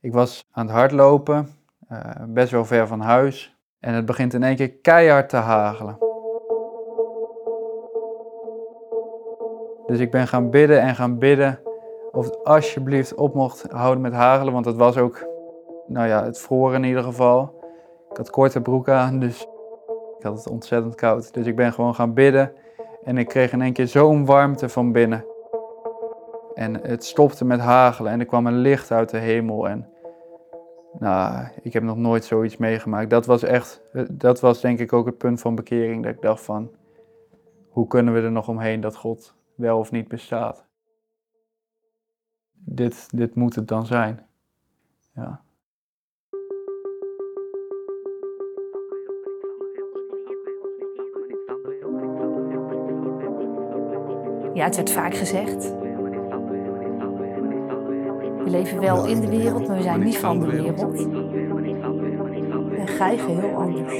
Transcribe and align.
Ik 0.00 0.12
was 0.12 0.46
aan 0.50 0.66
het 0.66 0.74
hardlopen, 0.74 1.48
uh, 1.92 2.00
best 2.28 2.50
wel 2.50 2.64
ver 2.64 2.86
van 2.86 3.00
huis. 3.00 3.56
En 3.80 3.94
het 3.94 4.06
begint 4.06 4.34
in 4.34 4.42
één 4.42 4.56
keer 4.56 4.72
keihard 4.72 5.28
te 5.28 5.36
hagelen. 5.36 5.98
Dus 9.86 9.98
ik 9.98 10.10
ben 10.10 10.28
gaan 10.28 10.50
bidden 10.50 10.80
en 10.80 10.94
gaan 10.94 11.18
bidden 11.18 11.60
of 12.12 12.24
het 12.24 12.44
alsjeblieft 12.44 13.14
op 13.14 13.34
mocht 13.34 13.66
houden 13.70 14.00
met 14.00 14.12
hagelen. 14.12 14.52
Want 14.52 14.64
het 14.64 14.76
was 14.76 14.96
ook, 14.96 15.26
nou 15.86 16.08
ja, 16.08 16.24
het 16.24 16.38
vroor 16.38 16.74
in 16.74 16.84
ieder 16.84 17.02
geval. 17.02 17.54
Ik 18.10 18.16
had 18.16 18.30
korte 18.30 18.60
broek 18.60 18.88
aan, 18.88 19.18
dus 19.18 19.42
ik 20.18 20.22
had 20.22 20.36
het 20.36 20.48
ontzettend 20.48 20.94
koud. 20.94 21.34
Dus 21.34 21.46
ik 21.46 21.56
ben 21.56 21.72
gewoon 21.72 21.94
gaan 21.94 22.14
bidden. 22.14 22.52
En 23.04 23.18
ik 23.18 23.28
kreeg 23.28 23.52
in 23.52 23.62
één 23.62 23.72
keer 23.72 23.86
zo'n 23.86 24.24
warmte 24.24 24.68
van 24.68 24.92
binnen. 24.92 25.24
En 26.58 26.74
het 26.74 27.04
stopte 27.04 27.44
met 27.44 27.60
hagelen 27.60 28.12
en 28.12 28.20
er 28.20 28.26
kwam 28.26 28.46
een 28.46 28.58
licht 28.58 28.90
uit 28.90 29.10
de 29.10 29.18
hemel. 29.18 29.68
En 29.68 29.88
nou, 30.98 31.48
ik 31.62 31.72
heb 31.72 31.82
nog 31.82 31.96
nooit 31.96 32.24
zoiets 32.24 32.56
meegemaakt. 32.56 33.10
Dat 33.10 33.26
was 33.26 33.42
echt, 33.42 33.82
dat 34.10 34.40
was 34.40 34.60
denk 34.60 34.78
ik 34.78 34.92
ook 34.92 35.06
het 35.06 35.18
punt 35.18 35.40
van 35.40 35.54
bekering. 35.54 36.02
Dat 36.02 36.14
ik 36.14 36.22
dacht 36.22 36.42
van, 36.42 36.70
hoe 37.68 37.86
kunnen 37.86 38.14
we 38.14 38.20
er 38.20 38.32
nog 38.32 38.48
omheen 38.48 38.80
dat 38.80 38.96
God 38.96 39.34
wel 39.54 39.78
of 39.78 39.90
niet 39.90 40.08
bestaat? 40.08 40.64
Dit, 42.52 43.08
dit 43.10 43.34
moet 43.34 43.54
het 43.54 43.68
dan 43.68 43.86
zijn. 43.86 44.26
Ja. 45.14 45.40
Ja, 54.54 54.64
het 54.64 54.76
werd 54.76 54.90
vaak 54.90 55.14
gezegd. 55.14 55.87
We 58.48 58.54
leven 58.54 58.80
wel 58.80 59.06
in 59.06 59.20
de 59.20 59.28
wereld, 59.28 59.66
maar 59.66 59.76
we 59.76 59.82
zijn 59.82 60.02
niet 60.02 60.18
van 60.18 60.38
de 60.40 60.46
wereld. 60.46 61.06
En 62.78 62.86
gij 62.86 63.18
geheel 63.18 63.54
anders. 63.54 63.94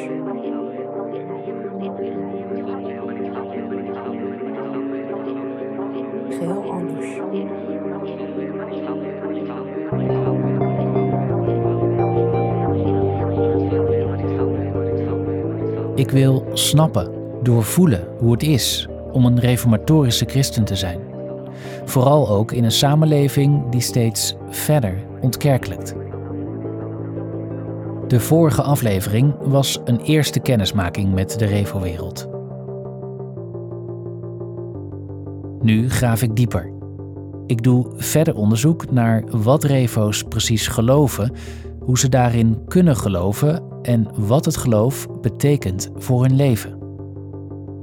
Geheel 6.28 6.70
anders. 6.70 7.06
Ik 15.94 16.10
wil 16.10 16.44
snappen, 16.52 17.12
doorvoelen 17.42 18.08
hoe 18.18 18.32
het 18.32 18.42
is 18.42 18.88
om 19.12 19.24
een 19.24 19.40
reformatorische 19.40 20.24
christen 20.24 20.64
te 20.64 20.76
zijn. 20.76 21.07
Vooral 21.84 22.28
ook 22.28 22.52
in 22.52 22.64
een 22.64 22.72
samenleving 22.72 23.68
die 23.70 23.80
steeds 23.80 24.34
verder 24.50 24.94
ontkerkelijkt. 25.20 25.94
De 28.08 28.20
vorige 28.20 28.62
aflevering 28.62 29.34
was 29.40 29.80
een 29.84 30.00
eerste 30.00 30.40
kennismaking 30.40 31.14
met 31.14 31.38
de 31.38 31.44
Revo-wereld. 31.44 32.28
Nu 35.60 35.90
graaf 35.90 36.22
ik 36.22 36.36
dieper. 36.36 36.72
Ik 37.46 37.62
doe 37.62 37.86
verder 37.96 38.34
onderzoek 38.34 38.90
naar 38.90 39.24
wat 39.30 39.64
Revo's 39.64 40.22
precies 40.22 40.66
geloven, 40.66 41.32
hoe 41.80 41.98
ze 41.98 42.08
daarin 42.08 42.64
kunnen 42.66 42.96
geloven 42.96 43.62
en 43.82 44.08
wat 44.14 44.44
het 44.44 44.56
geloof 44.56 45.06
betekent 45.20 45.90
voor 45.96 46.22
hun 46.22 46.36
leven. 46.36 46.78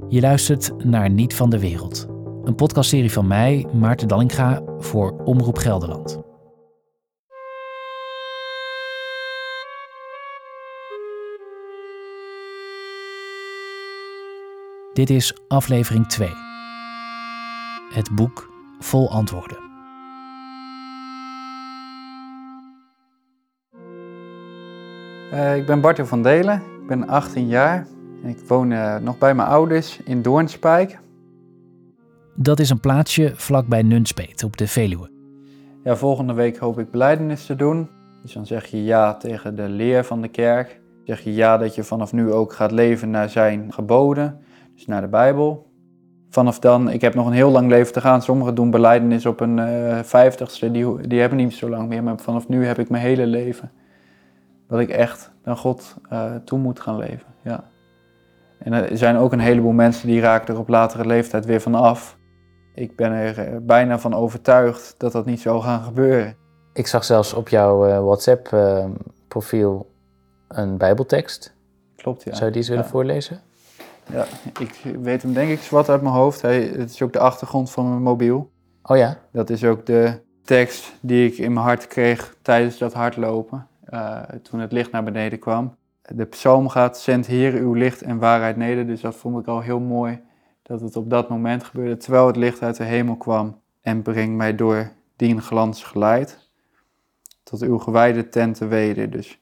Je 0.08 0.22
luistert 0.22 0.86
naar 0.86 1.10
Niet 1.10 1.36
van 1.36 1.50
de 1.50 1.60
Wereld, 1.60 2.08
een 2.46 2.56
podcastserie 2.56 3.12
van 3.12 3.28
mij, 3.28 3.68
Maarten 3.74 4.08
Dallinga, 4.08 4.62
voor 4.80 5.12
Omroep 5.24 5.58
Gelderland. 5.58 6.20
Dit 14.94 15.10
is 15.10 15.38
aflevering 15.48 16.08
2. 16.08 16.30
Het 17.94 18.10
boek 18.16 18.50
vol 18.80 19.10
antwoorden. 19.10 19.58
Uh, 25.34 25.56
ik 25.56 25.66
ben 25.66 25.82
Bartel 25.82 26.06
van 26.06 26.24
Delen, 26.24 26.56
ik 26.82 26.88
ben 26.88 27.08
18 27.08 27.48
jaar 27.48 27.88
en 28.24 28.30
ik 28.30 28.40
woon 28.48 28.72
uh, 28.72 28.98
nog 28.98 29.18
bij 29.18 29.36
mijn 29.36 29.48
ouders 29.48 30.00
in 30.04 30.22
Doornspijk. 30.22 31.04
Dat 32.46 32.60
is 32.60 32.70
een 32.70 32.80
plaatsje 32.80 33.32
vlakbij 33.36 33.82
Nunspeet 33.82 34.44
op 34.44 34.58
de 34.58 34.68
Veluwe. 34.68 35.10
Ja, 35.84 35.96
volgende 35.96 36.34
week 36.34 36.58
hoop 36.58 36.80
ik 36.80 36.92
beleidenis 36.92 37.46
te 37.46 37.56
doen. 37.56 37.90
Dus 38.22 38.34
dan 38.34 38.46
zeg 38.46 38.66
je 38.66 38.84
ja 38.84 39.14
tegen 39.16 39.56
de 39.56 39.70
leer 39.70 40.04
van 40.04 40.22
de 40.22 40.28
kerk. 40.28 40.82
Zeg 41.04 41.22
je 41.22 41.34
ja 41.34 41.58
dat 41.58 41.76
je 41.76 41.84
vanaf 41.84 42.14
nu 42.14 42.32
ook 42.32 42.54
gaat 42.54 42.72
leven 42.72 43.10
naar 43.10 43.30
zijn 43.30 43.74
geboden, 43.74 44.40
dus 44.74 44.86
naar 44.86 45.02
de 45.02 45.08
Bijbel. 45.08 45.72
Vanaf 46.30 46.60
dan, 46.60 46.90
ik 46.90 47.02
heb 47.02 47.14
nog 47.14 47.28
een 47.28 47.34
heel 47.34 47.52
lang 47.52 47.70
leven 47.70 47.94
te 47.94 48.02
gaan. 48.02 48.22
Sommigen 48.22 48.56
doen 48.56 48.72
beleidenis 48.72 49.26
op 49.26 49.40
een 49.40 49.58
uh, 49.58 50.00
vijftigste, 50.00 50.72
die, 50.72 51.08
die 51.08 51.20
hebben 51.20 51.38
niet 51.38 51.54
zo 51.54 51.70
lang 51.70 51.90
meer. 51.90 52.04
Maar 52.04 52.18
vanaf 52.18 52.48
nu 52.48 52.66
heb 52.66 52.80
ik 52.80 52.90
mijn 52.90 53.04
hele 53.04 53.26
leven. 53.26 53.72
Dat 54.68 54.80
ik 54.80 54.90
echt 54.90 55.32
naar 55.44 55.58
God 55.58 55.98
uh, 56.12 56.36
toe 56.36 56.60
moet 56.60 56.80
gaan 56.80 56.98
leven, 56.98 57.28
ja. 57.44 57.64
En 58.60 58.74
er 58.74 58.98
zijn 58.98 59.16
ook 59.16 59.32
een 59.32 59.40
heleboel 59.40 59.72
mensen 59.72 60.08
die 60.08 60.20
raken 60.22 60.54
er 60.54 60.60
op 60.60 60.68
latere 60.68 61.06
leeftijd 61.06 61.46
weer 61.46 61.62
van 61.62 61.76
af. 61.76 62.18
Ik 62.76 62.96
ben 62.96 63.12
er 63.12 63.40
eh, 63.40 63.58
bijna 63.62 64.00
van 64.00 64.14
overtuigd 64.14 64.96
dat 64.98 65.12
dat 65.12 65.26
niet 65.26 65.42
zou 65.42 65.62
gaan 65.62 65.84
gebeuren. 65.84 66.36
Ik 66.74 66.88
zag 66.88 67.04
zelfs 67.04 67.34
op 67.34 67.50
jouw 67.50 67.88
uh, 67.88 68.00
WhatsApp-profiel 68.00 69.90
uh, 70.52 70.58
een 70.58 70.78
Bijbeltekst. 70.78 71.56
Klopt, 71.96 72.24
ja. 72.24 72.34
Zou 72.34 72.46
je 72.46 72.52
die 72.52 72.60
eens 72.60 72.70
willen 72.70 72.84
ja. 72.84 72.90
voorlezen? 72.90 73.42
Ja, 74.12 74.26
ik 74.60 74.82
weet 75.02 75.22
hem 75.22 75.34
denk 75.34 75.50
ik 75.50 75.60
zwart 75.60 75.90
uit 75.90 76.02
mijn 76.02 76.14
hoofd. 76.14 76.42
Hij, 76.42 76.62
het 76.62 76.90
is 76.90 77.02
ook 77.02 77.14
de 77.14 77.20
achtergrond 77.20 77.72
van 77.72 77.90
mijn 77.90 78.02
mobiel. 78.02 78.52
Oh 78.84 78.98
ja? 78.98 79.18
Dat 79.32 79.50
is 79.50 79.64
ook 79.64 79.86
de 79.86 80.20
tekst 80.44 80.94
die 81.02 81.32
ik 81.32 81.38
in 81.38 81.54
mijn 81.54 81.66
hart 81.66 81.88
kreeg 81.88 82.36
tijdens 82.42 82.78
dat 82.78 82.94
hardlopen. 82.94 83.68
Uh, 83.90 84.20
toen 84.42 84.60
het 84.60 84.72
licht 84.72 84.92
naar 84.92 85.04
beneden 85.04 85.40
kwam. 85.40 85.76
De 86.02 86.26
psalm 86.26 86.70
gaat, 86.70 87.00
zend 87.00 87.26
Heer 87.26 87.54
uw 87.54 87.74
licht 87.74 88.02
en 88.02 88.20
waarheid 88.20 88.58
neder. 88.58 88.88
Dus 88.88 89.02
dat 89.02 89.16
vond 89.16 89.40
ik 89.40 89.48
al 89.48 89.62
heel 89.62 89.80
mooi 89.80 90.22
dat 90.68 90.82
het 90.82 90.96
op 90.96 91.10
dat 91.10 91.30
moment 91.30 91.64
gebeurde, 91.64 91.98
terwijl 91.98 92.28
het 92.28 92.36
licht 92.36 92.62
uit 92.62 92.78
de 92.78 92.84
hemel 92.84 93.16
kwam. 93.16 93.62
En 93.82 94.02
breng 94.02 94.36
mij 94.36 94.56
door 94.56 94.92
dien 95.16 95.42
glans 95.42 95.84
geleid 95.84 96.50
tot 97.44 97.62
uw 97.62 97.78
gewijde 97.78 98.30
tenten 98.30 98.70
weder. 98.70 99.10
Dus 99.10 99.40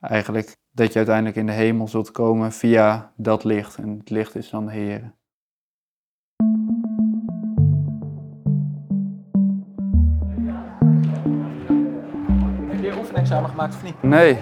eigenlijk 0.00 0.56
dat 0.72 0.92
je 0.92 0.96
uiteindelijk 0.96 1.36
in 1.36 1.46
de 1.46 1.52
hemel 1.52 1.88
zult 1.88 2.10
komen 2.10 2.52
via 2.52 3.12
dat 3.16 3.44
licht. 3.44 3.76
En 3.76 3.98
het 3.98 4.10
licht 4.10 4.34
is 4.34 4.50
dan 4.50 4.66
de 4.66 4.72
Heer. 4.72 5.14
Heb 12.68 12.82
je 12.82 12.94
oefenexamen 12.98 13.50
gemaakt 13.50 13.74
of 13.74 13.82
niet? 13.82 14.02
Nee. 14.02 14.38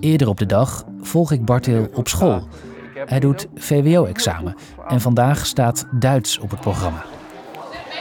Eerder 0.00 0.28
op 0.28 0.38
de 0.38 0.46
dag 0.46 0.84
volg 1.00 1.32
ik 1.32 1.44
Bartil 1.44 1.88
op 1.94 2.08
school. 2.08 2.48
Hij 3.04 3.20
doet 3.20 3.46
VWO-examen 3.54 4.54
en 4.88 5.00
vandaag 5.00 5.46
staat 5.46 5.86
Duits 5.90 6.38
op 6.38 6.50
het 6.50 6.60
programma. 6.60 7.04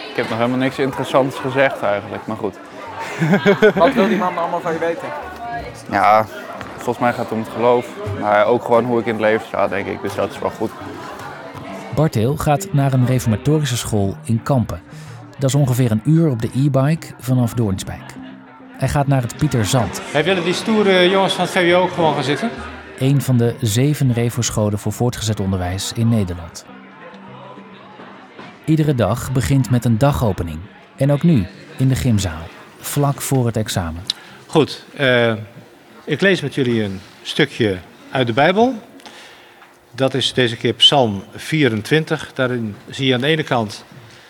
Ik 0.09 0.15
heb 0.15 0.29
nog 0.29 0.37
helemaal 0.37 0.57
niks 0.59 0.79
interessants 0.79 1.35
gezegd 1.35 1.81
eigenlijk, 1.81 2.25
maar 2.25 2.37
goed. 2.37 2.59
Wat 3.75 3.93
wil 3.93 4.07
die 4.07 4.17
man 4.17 4.37
allemaal 4.37 4.59
van 4.61 4.73
je 4.73 4.79
weten? 4.79 5.07
Ja, 5.91 6.25
volgens 6.75 6.97
mij 6.99 7.13
gaat 7.13 7.23
het 7.23 7.31
om 7.31 7.39
het 7.39 7.49
geloof. 7.49 7.87
Maar 8.19 8.45
ook 8.45 8.63
gewoon 8.63 8.85
hoe 8.85 8.99
ik 8.99 9.05
in 9.05 9.11
het 9.11 9.21
leven 9.21 9.47
sta, 9.47 9.67
denk 9.67 9.87
ik. 9.87 10.01
Dus 10.01 10.15
dat 10.15 10.31
is 10.31 10.39
wel 10.39 10.49
goed. 10.49 10.71
Bartil 11.95 12.37
gaat 12.37 12.67
naar 12.71 12.93
een 12.93 13.05
reformatorische 13.05 13.77
school 13.77 14.15
in 14.23 14.43
Kampen. 14.43 14.81
Dat 15.37 15.49
is 15.49 15.55
ongeveer 15.55 15.91
een 15.91 16.01
uur 16.05 16.29
op 16.29 16.41
de 16.41 16.49
e-bike 16.55 17.07
vanaf 17.19 17.53
Doornspijk. 17.53 18.13
Hij 18.77 18.87
gaat 18.87 19.07
naar 19.07 19.21
het 19.21 19.37
Pieter 19.37 19.65
Zand. 19.65 20.01
Hey, 20.11 20.23
willen 20.23 20.43
die 20.43 20.53
stoere 20.53 21.09
jongens 21.09 21.33
van 21.33 21.43
het 21.43 21.53
VWO 21.53 21.87
gewoon 21.87 22.13
gaan 22.13 22.23
zitten? 22.23 22.49
Een 22.99 23.21
van 23.21 23.37
de 23.37 23.55
zeven 23.61 24.13
Revo-scholen 24.13 24.79
voor 24.79 24.91
voortgezet 24.91 25.39
onderwijs 25.39 25.93
in 25.93 26.09
Nederland. 26.09 26.65
Iedere 28.65 28.95
dag 28.95 29.31
begint 29.31 29.69
met 29.69 29.85
een 29.85 29.97
dagopening. 29.97 30.59
En 30.95 31.11
ook 31.11 31.23
nu, 31.23 31.47
in 31.77 31.87
de 31.87 31.95
gymzaal, 31.95 32.41
vlak 32.79 33.21
voor 33.21 33.45
het 33.45 33.57
examen. 33.57 34.03
Goed, 34.45 34.85
uh, 34.99 35.33
ik 36.05 36.21
lees 36.21 36.41
met 36.41 36.55
jullie 36.55 36.83
een 36.83 36.99
stukje 37.21 37.77
uit 38.11 38.27
de 38.27 38.33
Bijbel. 38.33 38.73
Dat 39.91 40.13
is 40.13 40.33
deze 40.33 40.57
keer 40.57 40.73
Psalm 40.73 41.23
24. 41.35 42.33
Daarin 42.33 42.75
zie 42.89 43.07
je 43.07 43.13
aan 43.13 43.21
de 43.21 43.27
ene 43.27 43.43
kant. 43.43 43.85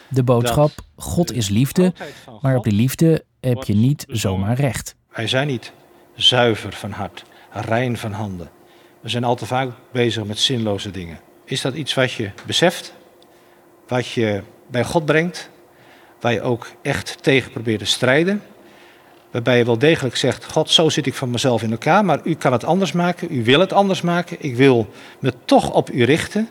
De 0.07 0.24
boodschap: 0.24 0.71
God 0.95 1.33
is 1.33 1.50
liefde, 1.50 1.94
maar 2.42 2.56
op 2.56 2.63
die 2.63 2.74
liefde 2.74 3.24
heb 3.39 3.63
je 3.63 3.75
niet 3.75 4.06
zomaar 4.07 4.56
recht. 4.56 4.95
Wij 5.13 5.27
zijn 5.27 5.48
niet 5.48 5.71
zuiver 6.16 6.74
van 6.74 6.92
hart, 6.92 7.24
rein 7.51 7.98
van 7.98 8.12
handen. 8.12 8.50
We 9.01 9.10
zijn 9.10 9.24
al 9.24 9.36
te 9.36 9.46
vaak 9.46 9.69
bezig 9.92 10.24
met 10.24 10.40
zinloze 10.40 10.92
dingen. 10.92 11.19
Is 11.46 11.62
dat 11.62 11.74
iets 11.74 11.94
wat 11.94 12.12
je 12.12 12.31
beseft? 12.46 12.94
Wat 13.88 14.07
je 14.07 14.42
bij 14.68 14.84
God 14.84 15.06
brengt? 15.06 15.50
Waar 16.19 16.34
je 16.34 16.42
ook 16.42 16.68
echt 16.81 17.24
tegen 17.24 17.51
probeert 17.51 17.80
te 17.80 17.86
strijden? 17.86 18.42
waarbij 19.31 19.57
je 19.57 19.66
wel 19.66 19.78
degelijk 19.78 20.16
zegt: 20.16 20.46
God, 20.46 20.69
zo 20.69 20.90
zit 20.90 21.06
ik 21.06 21.13
van 21.13 21.30
mezelf 21.30 21.63
in 21.63 21.72
elkaar, 21.72 22.06
maar 22.06 22.19
u 22.24 22.36
kan 22.36 22.51
het 22.51 22.63
anders 22.63 22.92
maken, 22.92 23.28
u 23.31 23.44
wil 23.44 23.60
het 23.60 23.74
anders 23.74 24.01
maken, 24.01 24.38
ik 24.40 24.56
wil 24.56 24.90
me 25.19 25.34
toch 25.45 25.72
op 25.72 25.92
u 25.92 26.04
richten, 26.04 26.50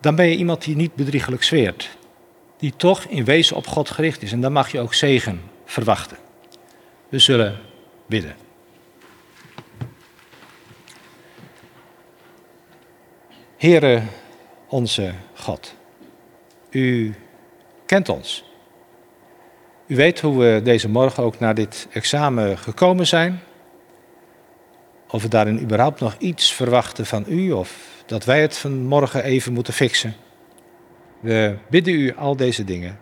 dan 0.00 0.14
ben 0.14 0.26
je 0.26 0.36
iemand 0.36 0.64
die 0.64 0.76
niet 0.76 0.94
bedriegelijk 0.94 1.42
zweert. 1.42 1.96
Die 2.58 2.72
toch 2.76 3.04
in 3.04 3.24
wezen 3.24 3.56
op 3.56 3.66
God 3.66 3.90
gericht 3.90 4.22
is. 4.22 4.32
En 4.32 4.40
dan 4.40 4.52
mag 4.52 4.72
je 4.72 4.80
ook 4.80 4.94
zegen 4.94 5.40
verwachten. 5.64 6.16
We 7.08 7.18
zullen 7.18 7.58
bidden. 8.06 8.41
Heere 13.62 14.02
onze 14.68 15.12
God, 15.34 15.74
u 16.70 17.14
kent 17.86 18.08
ons. 18.08 18.44
U 19.86 19.96
weet 19.96 20.20
hoe 20.20 20.38
we 20.38 20.60
deze 20.64 20.88
morgen 20.88 21.22
ook 21.22 21.38
naar 21.38 21.54
dit 21.54 21.88
examen 21.92 22.58
gekomen 22.58 23.06
zijn. 23.06 23.40
Of 25.08 25.22
we 25.22 25.28
daarin 25.28 25.60
überhaupt 25.60 26.00
nog 26.00 26.14
iets 26.18 26.52
verwachten 26.52 27.06
van 27.06 27.24
u 27.28 27.52
of 27.52 28.02
dat 28.06 28.24
wij 28.24 28.40
het 28.40 28.58
vanmorgen 28.58 29.24
even 29.24 29.52
moeten 29.52 29.72
fixen. 29.72 30.14
We 31.20 31.56
bidden 31.70 31.94
u 31.94 32.16
al 32.16 32.36
deze 32.36 32.64
dingen. 32.64 32.98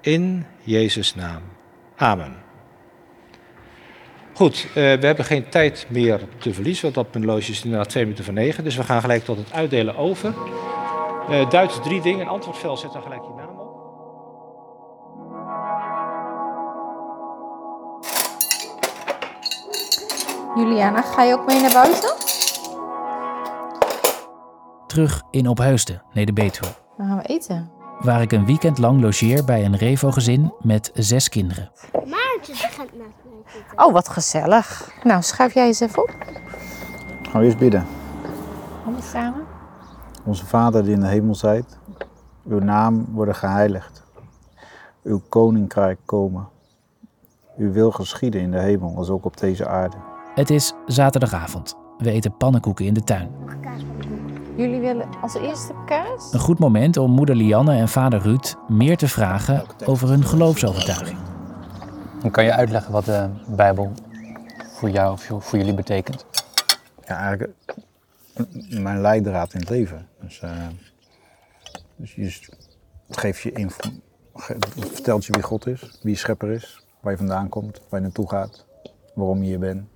In 0.00 0.46
Jezus' 0.62 1.14
naam. 1.14 1.42
Amen. 1.96 2.41
Goed, 4.34 4.66
uh, 4.68 4.74
we 4.74 5.06
hebben 5.06 5.24
geen 5.24 5.48
tijd 5.48 5.86
meer 5.88 6.20
te 6.38 6.54
verliezen, 6.54 6.84
want 6.92 7.06
op 7.06 7.12
mijn 7.12 7.24
loge 7.24 7.50
is 7.50 7.64
inderdaad 7.64 7.88
twee 7.88 8.02
minuten 8.02 8.24
voor 8.24 8.34
negen. 8.34 8.64
Dus 8.64 8.76
we 8.76 8.82
gaan 8.82 9.00
gelijk 9.00 9.24
tot 9.24 9.36
het 9.36 9.52
uitdelen 9.52 9.96
over. 9.96 10.34
Uh, 11.30 11.50
Duits 11.50 11.80
drie 11.82 12.00
dingen, 12.00 12.26
antwoordveld 12.26 12.78
zet 12.78 12.92
dan 12.92 13.02
gelijk 13.02 13.22
je 13.22 13.30
naam 13.36 13.58
op. 13.58 13.70
Juliana, 20.56 21.02
ga 21.02 21.22
je 21.22 21.34
ook 21.34 21.46
mee 21.46 21.60
naar 21.60 21.72
buiten? 21.72 22.14
Terug 24.86 25.22
in 25.30 25.48
Ophuisden, 25.48 26.02
Neder-Betuwe. 26.12 26.72
Dan 26.96 27.06
gaan 27.06 27.16
we 27.16 27.22
eten. 27.22 27.70
Waar 27.98 28.22
ik 28.22 28.32
een 28.32 28.46
weekend 28.46 28.78
lang 28.78 29.00
logeer 29.00 29.44
bij 29.44 29.64
een 29.64 29.76
Revo-gezin 29.76 30.52
met 30.60 30.90
zes 30.94 31.28
kinderen. 31.28 31.70
Met 32.48 32.90
mij 32.96 33.06
Oh, 33.76 33.92
wat 33.92 34.08
gezellig. 34.08 34.90
Nou, 35.02 35.22
schuif 35.22 35.54
jij 35.54 35.66
eens 35.66 35.80
even 35.80 36.02
op. 36.02 36.14
Gaan 37.22 37.40
we 37.40 37.46
eerst 37.46 37.58
bidden. 37.58 37.86
Handen 38.84 39.02
samen. 39.02 39.44
Onze 40.24 40.46
Vader 40.46 40.82
die 40.84 40.92
in 40.92 41.00
de 41.00 41.06
hemel 41.06 41.34
zijt, 41.34 41.78
uw 42.48 42.58
naam 42.58 43.06
worden 43.12 43.34
geheiligd. 43.34 44.02
Uw 45.02 45.20
koninkrijk 45.28 45.98
komen. 46.04 46.48
Uw 47.56 47.72
wil 47.72 47.90
geschieden 47.90 48.40
in 48.40 48.50
de 48.50 48.58
hemel 48.58 48.96
als 48.96 49.10
ook 49.10 49.24
op 49.24 49.36
deze 49.36 49.68
aarde. 49.68 49.96
Het 50.34 50.50
is 50.50 50.72
zaterdagavond. 50.86 51.76
We 51.98 52.10
eten 52.10 52.36
pannenkoeken 52.36 52.84
in 52.84 52.94
de 52.94 53.04
tuin. 53.04 53.30
Jullie 54.56 54.80
willen 54.80 55.08
als 55.22 55.34
eerste 55.34 55.72
kaas? 55.86 56.32
Een 56.32 56.40
goed 56.40 56.58
moment 56.58 56.96
om 56.96 57.10
moeder 57.10 57.36
Lianne 57.36 57.76
en 57.76 57.88
vader 57.88 58.20
Ruud 58.20 58.54
meer 58.68 58.96
te 58.96 59.08
vragen 59.08 59.64
over 59.84 60.08
hun 60.08 60.24
geloofsovertuiging. 60.24 61.18
Kan 62.30 62.44
je 62.44 62.52
uitleggen 62.52 62.92
wat 62.92 63.04
de 63.04 63.28
Bijbel 63.46 63.92
voor 64.72 64.90
jou 64.90 65.12
of 65.12 65.44
voor 65.44 65.58
jullie 65.58 65.74
betekent? 65.74 66.26
Ja, 67.04 67.16
eigenlijk 67.16 67.52
mijn 68.68 69.00
leidraad 69.00 69.54
in 69.54 69.60
het 69.60 69.68
leven. 69.68 70.08
Dus, 70.20 70.40
uh, 70.40 70.66
dus 71.96 72.14
je, 72.14 72.24
het 73.06 73.16
geeft 73.16 73.40
je 73.40 73.52
info, 73.52 73.90
vertelt 74.34 75.24
je 75.24 75.32
wie 75.32 75.42
God 75.42 75.66
is, 75.66 75.98
wie 76.02 76.16
schepper 76.16 76.50
is, 76.50 76.84
waar 77.00 77.12
je 77.12 77.18
vandaan 77.18 77.48
komt, 77.48 77.80
waar 77.88 78.00
je 78.00 78.06
naartoe 78.06 78.28
gaat, 78.28 78.66
waarom 79.14 79.38
je 79.38 79.44
hier 79.44 79.58
bent. 79.58 79.88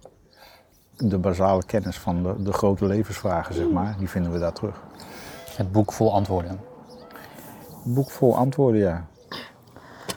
De 0.96 1.19
basale 1.19 1.64
kennis 1.64 1.99
van 1.99 2.23
de, 2.23 2.43
de 2.43 2.52
grote 2.52 2.87
levensvragen, 2.87 3.55
zeg 3.55 3.70
maar, 3.70 3.96
die 3.99 4.08
vinden 4.08 4.32
we 4.32 4.38
daar 4.38 4.52
terug. 4.52 4.82
Het 5.56 5.73
boek 5.73 5.93
vol 5.93 6.12
antwoorden. 6.12 6.61
Het 7.84 7.94
boek 7.94 8.11
vol 8.11 8.37
antwoorden, 8.37 8.81
ja. 8.81 9.06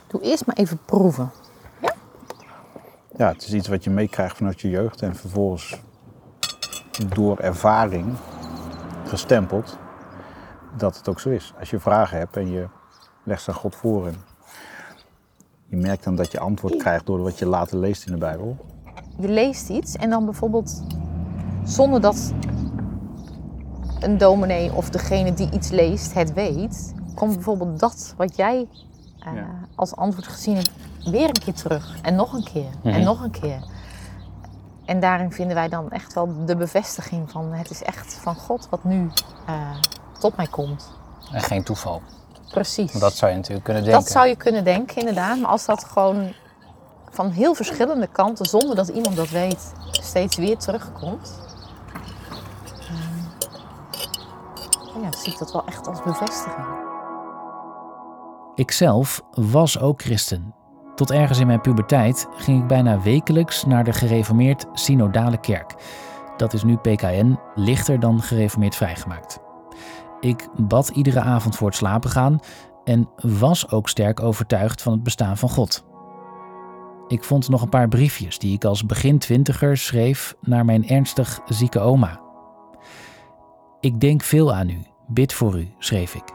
Doe 0.07 0.21
eerst 0.21 0.45
maar 0.45 0.55
even 0.55 0.79
proeven. 0.85 1.31
Ja? 3.19 3.27
Het 3.27 3.43
is 3.43 3.53
iets 3.53 3.67
wat 3.67 3.83
je 3.83 3.89
meekrijgt 3.89 4.37
vanuit 4.37 4.61
je 4.61 4.69
jeugd 4.69 5.01
en 5.01 5.15
vervolgens 5.15 5.79
door 7.13 7.39
ervaring 7.39 8.13
gestempeld 9.05 9.77
dat 10.77 10.97
het 10.97 11.09
ook 11.09 11.19
zo 11.19 11.29
is. 11.29 11.53
Als 11.59 11.69
je 11.69 11.79
vragen 11.79 12.17
hebt 12.17 12.37
en 12.37 12.51
je 12.51 12.67
legt 13.23 13.41
ze 13.41 13.49
aan 13.49 13.55
God 13.55 13.75
voor 13.75 14.07
en 14.07 14.15
je 15.65 15.75
merkt 15.75 16.03
dan 16.03 16.15
dat 16.15 16.31
je 16.31 16.39
antwoord 16.39 16.75
krijgt 16.75 17.05
door 17.05 17.21
wat 17.21 17.39
je 17.39 17.45
later 17.45 17.77
leest 17.77 18.05
in 18.05 18.11
de 18.11 18.17
Bijbel. 18.17 18.57
Je 19.17 19.27
leest 19.27 19.69
iets 19.69 19.95
en 19.95 20.09
dan 20.09 20.25
bijvoorbeeld 20.25 20.83
zonder 21.63 22.01
dat 22.01 22.33
een 23.99 24.17
dominee 24.17 24.73
of 24.73 24.89
degene 24.89 25.33
die 25.33 25.51
iets 25.51 25.69
leest 25.69 26.13
het 26.13 26.33
weet, 26.33 26.93
komt 27.15 27.33
bijvoorbeeld 27.33 27.79
dat 27.79 28.13
wat 28.17 28.35
jij 28.35 28.67
uh, 29.27 29.35
ja. 29.35 29.47
als 29.75 29.95
antwoord 29.95 30.27
gezien 30.27 30.55
hebt 30.55 30.88
weer 31.03 31.25
een 31.27 31.39
keer 31.43 31.53
terug. 31.53 31.95
En 32.01 32.15
nog 32.15 32.33
een 32.33 32.43
keer. 32.43 32.69
En 32.83 32.89
Mhm. 32.91 33.03
nog 33.03 33.21
een 33.21 33.31
keer. 33.31 33.63
En 34.85 34.99
daarin 34.99 35.31
vinden 35.31 35.55
wij 35.55 35.69
dan 35.69 35.91
echt 35.91 36.13
wel 36.13 36.45
de 36.45 36.55
bevestiging 36.55 37.31
van 37.31 37.53
het 37.53 37.69
is 37.69 37.83
echt 37.83 38.13
van 38.13 38.35
God 38.35 38.67
wat 38.69 38.83
nu 38.83 39.11
uh, 39.49 39.75
tot 40.19 40.35
mij 40.37 40.47
komt. 40.47 40.91
En 41.31 41.41
geen 41.41 41.63
toeval. 41.63 42.01
Precies. 42.51 42.89
Want 42.91 43.03
dat 43.03 43.13
zou 43.13 43.31
je 43.31 43.37
natuurlijk 43.37 43.65
kunnen 43.65 43.83
denken. 43.83 44.01
Dat 44.01 44.11
zou 44.11 44.27
je 44.27 44.35
kunnen 44.35 44.63
denken, 44.63 44.97
inderdaad. 44.97 45.37
Maar 45.39 45.49
als 45.49 45.65
dat 45.65 45.83
gewoon 45.83 46.33
van 47.09 47.29
heel 47.29 47.53
verschillende 47.53 48.07
kanten, 48.07 48.45
zonder 48.45 48.75
dat 48.75 48.87
iemand 48.87 49.15
dat 49.15 49.29
weet, 49.29 49.73
steeds 49.91 50.35
weer 50.37 50.57
terugkomt. 50.57 51.39
Uh, 54.97 55.03
ja, 55.03 55.11
zie 55.17 55.33
ik 55.33 55.39
dat 55.39 55.51
wel 55.51 55.65
echt 55.65 55.87
als 55.87 56.01
bevestiging. 56.03 56.67
Ikzelf 58.55 59.21
was 59.31 59.79
ook 59.79 60.01
christen. 60.01 60.53
Tot 60.99 61.11
ergens 61.11 61.39
in 61.39 61.47
mijn 61.47 61.61
puberteit 61.61 62.27
ging 62.35 62.61
ik 62.61 62.67
bijna 62.67 63.01
wekelijks 63.01 63.65
naar 63.65 63.83
de 63.83 63.93
gereformeerd 63.93 64.65
synodale 64.73 65.37
kerk. 65.37 65.75
Dat 66.37 66.53
is 66.53 66.63
nu 66.63 66.75
PKN, 66.75 67.39
lichter 67.55 67.99
dan 67.99 68.21
gereformeerd 68.21 68.75
vrijgemaakt. 68.75 69.39
Ik 70.19 70.47
bad 70.57 70.89
iedere 70.89 71.19
avond 71.19 71.55
voor 71.55 71.67
het 71.67 71.75
slapen 71.75 72.09
gaan 72.09 72.39
en 72.83 73.09
was 73.15 73.71
ook 73.71 73.89
sterk 73.89 74.19
overtuigd 74.19 74.81
van 74.81 74.91
het 74.91 75.03
bestaan 75.03 75.37
van 75.37 75.49
God. 75.49 75.85
Ik 77.07 77.23
vond 77.23 77.49
nog 77.49 77.61
een 77.61 77.69
paar 77.69 77.87
briefjes 77.87 78.39
die 78.39 78.53
ik 78.53 78.65
als 78.65 78.85
begin 78.85 79.19
twintiger 79.19 79.77
schreef 79.77 80.35
naar 80.41 80.65
mijn 80.65 80.87
ernstig 80.87 81.39
zieke 81.45 81.79
oma. 81.79 82.19
Ik 83.79 83.99
denk 83.99 84.23
veel 84.23 84.53
aan 84.53 84.69
u, 84.69 84.83
bid 85.07 85.33
voor 85.33 85.59
u, 85.59 85.73
schreef 85.77 86.15
ik. 86.15 86.33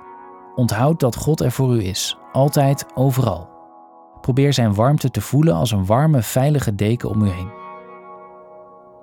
Onthoud 0.55 1.01
dat 1.01 1.17
God 1.17 1.41
er 1.41 1.53
voor 1.53 1.75
u 1.75 1.85
is, 1.85 2.17
altijd, 2.33 2.87
overal. 2.95 3.54
Probeer 4.25 4.53
zijn 4.53 4.75
warmte 4.75 5.11
te 5.11 5.21
voelen 5.21 5.55
als 5.55 5.71
een 5.71 5.87
warme, 5.87 6.23
veilige 6.23 6.75
deken 6.75 7.09
om 7.09 7.23
u 7.23 7.29
heen. 7.29 7.51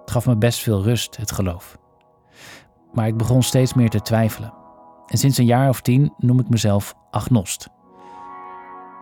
Het 0.02 0.12
gaf 0.12 0.26
me 0.26 0.36
best 0.38 0.60
veel 0.60 0.84
rust, 0.84 1.18
het 1.18 1.32
geloof. 1.32 1.78
Maar 2.94 3.08
ik 3.08 3.18
begon 3.18 3.44
steeds 3.44 3.74
meer 3.74 3.90
te 3.90 4.02
twijfelen. 4.02 4.54
En 5.08 5.18
sinds 5.18 5.38
een 5.38 5.46
jaar 5.46 5.70
of 5.70 5.82
tien 5.82 6.14
noem 6.18 6.40
ik 6.40 6.50
mezelf 6.50 6.96
agnost. 7.12 7.70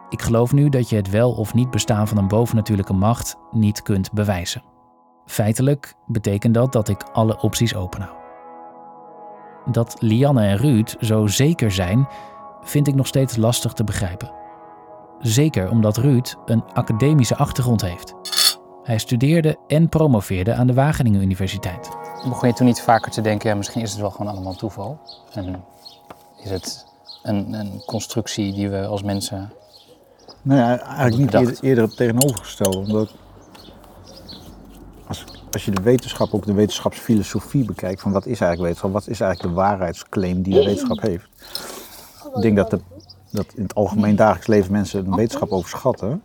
Ik 0.09 0.21
geloof 0.21 0.53
nu 0.53 0.69
dat 0.69 0.89
je 0.89 0.95
het 0.95 1.09
wel 1.09 1.31
of 1.31 1.53
niet 1.53 1.69
bestaan 1.71 2.07
van 2.07 2.17
een 2.17 2.27
bovennatuurlijke 2.27 2.93
macht 2.93 3.35
niet 3.51 3.81
kunt 3.81 4.11
bewijzen. 4.11 4.63
Feitelijk 5.25 5.93
betekent 6.07 6.53
dat 6.53 6.73
dat 6.73 6.89
ik 6.89 7.03
alle 7.03 7.41
opties 7.41 7.75
openhoud. 7.75 8.17
Dat 9.71 9.95
Lianne 9.99 10.47
en 10.47 10.57
Ruud 10.57 10.95
zo 10.99 11.27
zeker 11.27 11.71
zijn, 11.71 12.07
vind 12.61 12.87
ik 12.87 12.95
nog 12.95 13.07
steeds 13.07 13.35
lastig 13.35 13.73
te 13.73 13.83
begrijpen. 13.83 14.38
Zeker 15.19 15.69
omdat 15.69 15.97
Ruud 15.97 16.35
een 16.45 16.63
academische 16.73 17.35
achtergrond 17.35 17.81
heeft. 17.81 18.13
Hij 18.83 18.97
studeerde 18.97 19.57
en 19.67 19.89
promoveerde 19.89 20.53
aan 20.53 20.67
de 20.67 20.73
Wageningen 20.73 21.21
Universiteit. 21.21 21.89
Begon 22.27 22.47
je 22.47 22.55
toen 22.55 22.65
niet 22.65 22.81
vaker 22.81 23.11
te 23.11 23.21
denken, 23.21 23.49
ja, 23.49 23.55
misschien 23.55 23.81
is 23.81 23.91
het 23.91 23.99
wel 23.99 24.11
gewoon 24.11 24.31
allemaal 24.31 24.55
toeval? 24.55 24.99
En 25.33 25.63
is 26.43 26.49
het 26.49 26.85
een, 27.23 27.53
een 27.53 27.83
constructie 27.85 28.53
die 28.53 28.69
we 28.69 28.85
als 28.85 29.03
mensen 29.03 29.51
Nee, 30.41 30.59
eigenlijk 30.61 31.17
niet 31.17 31.33
eerder, 31.33 31.57
eerder 31.61 31.83
het 31.83 31.95
tegenovergestelde. 31.95 32.77
Omdat 32.77 33.15
als, 35.07 35.23
als 35.51 35.65
je 35.65 35.71
de 35.71 35.81
wetenschap, 35.81 36.33
ook 36.33 36.45
de 36.45 36.53
wetenschapsfilosofie 36.53 37.65
bekijkt, 37.65 38.01
van 38.01 38.11
wat 38.11 38.25
is 38.25 38.41
eigenlijk 38.41 38.61
wetenschap, 38.61 38.91
wat 38.91 39.07
is 39.07 39.19
eigenlijk 39.19 39.55
de 39.55 39.61
waarheidsclaim 39.61 40.41
die 40.41 40.53
de 40.53 40.63
wetenschap 40.63 41.01
heeft. 41.01 41.27
Ik 42.35 42.41
denk 42.41 42.55
dat, 42.55 42.69
de, 42.69 42.79
dat 43.31 43.45
in 43.55 43.63
het 43.63 43.75
algemeen 43.75 44.15
dagelijks 44.15 44.47
leven 44.47 44.71
mensen 44.71 45.05
een 45.05 45.15
wetenschap 45.15 45.49
overschatten. 45.49 46.23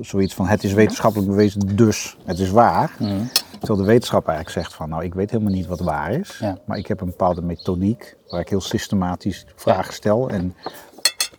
Zoiets 0.00 0.34
van 0.34 0.46
het 0.46 0.64
is 0.64 0.72
wetenschappelijk 0.72 1.30
bewezen, 1.30 1.76
dus 1.76 2.16
het 2.24 2.38
is 2.38 2.50
waar. 2.50 2.96
Mm. 2.98 3.28
Terwijl 3.58 3.80
de 3.80 3.86
wetenschap 3.86 4.26
eigenlijk 4.28 4.58
zegt 4.58 4.76
van 4.76 4.88
nou 4.88 5.04
ik 5.04 5.14
weet 5.14 5.30
helemaal 5.30 5.52
niet 5.52 5.66
wat 5.66 5.80
waar 5.80 6.12
is. 6.12 6.38
Ja. 6.40 6.58
Maar 6.64 6.78
ik 6.78 6.86
heb 6.86 7.00
een 7.00 7.06
bepaalde 7.06 7.42
methodiek 7.42 8.16
waar 8.28 8.40
ik 8.40 8.48
heel 8.48 8.60
systematisch 8.60 9.46
vragen 9.54 9.94
stel. 9.94 10.28
En 10.28 10.54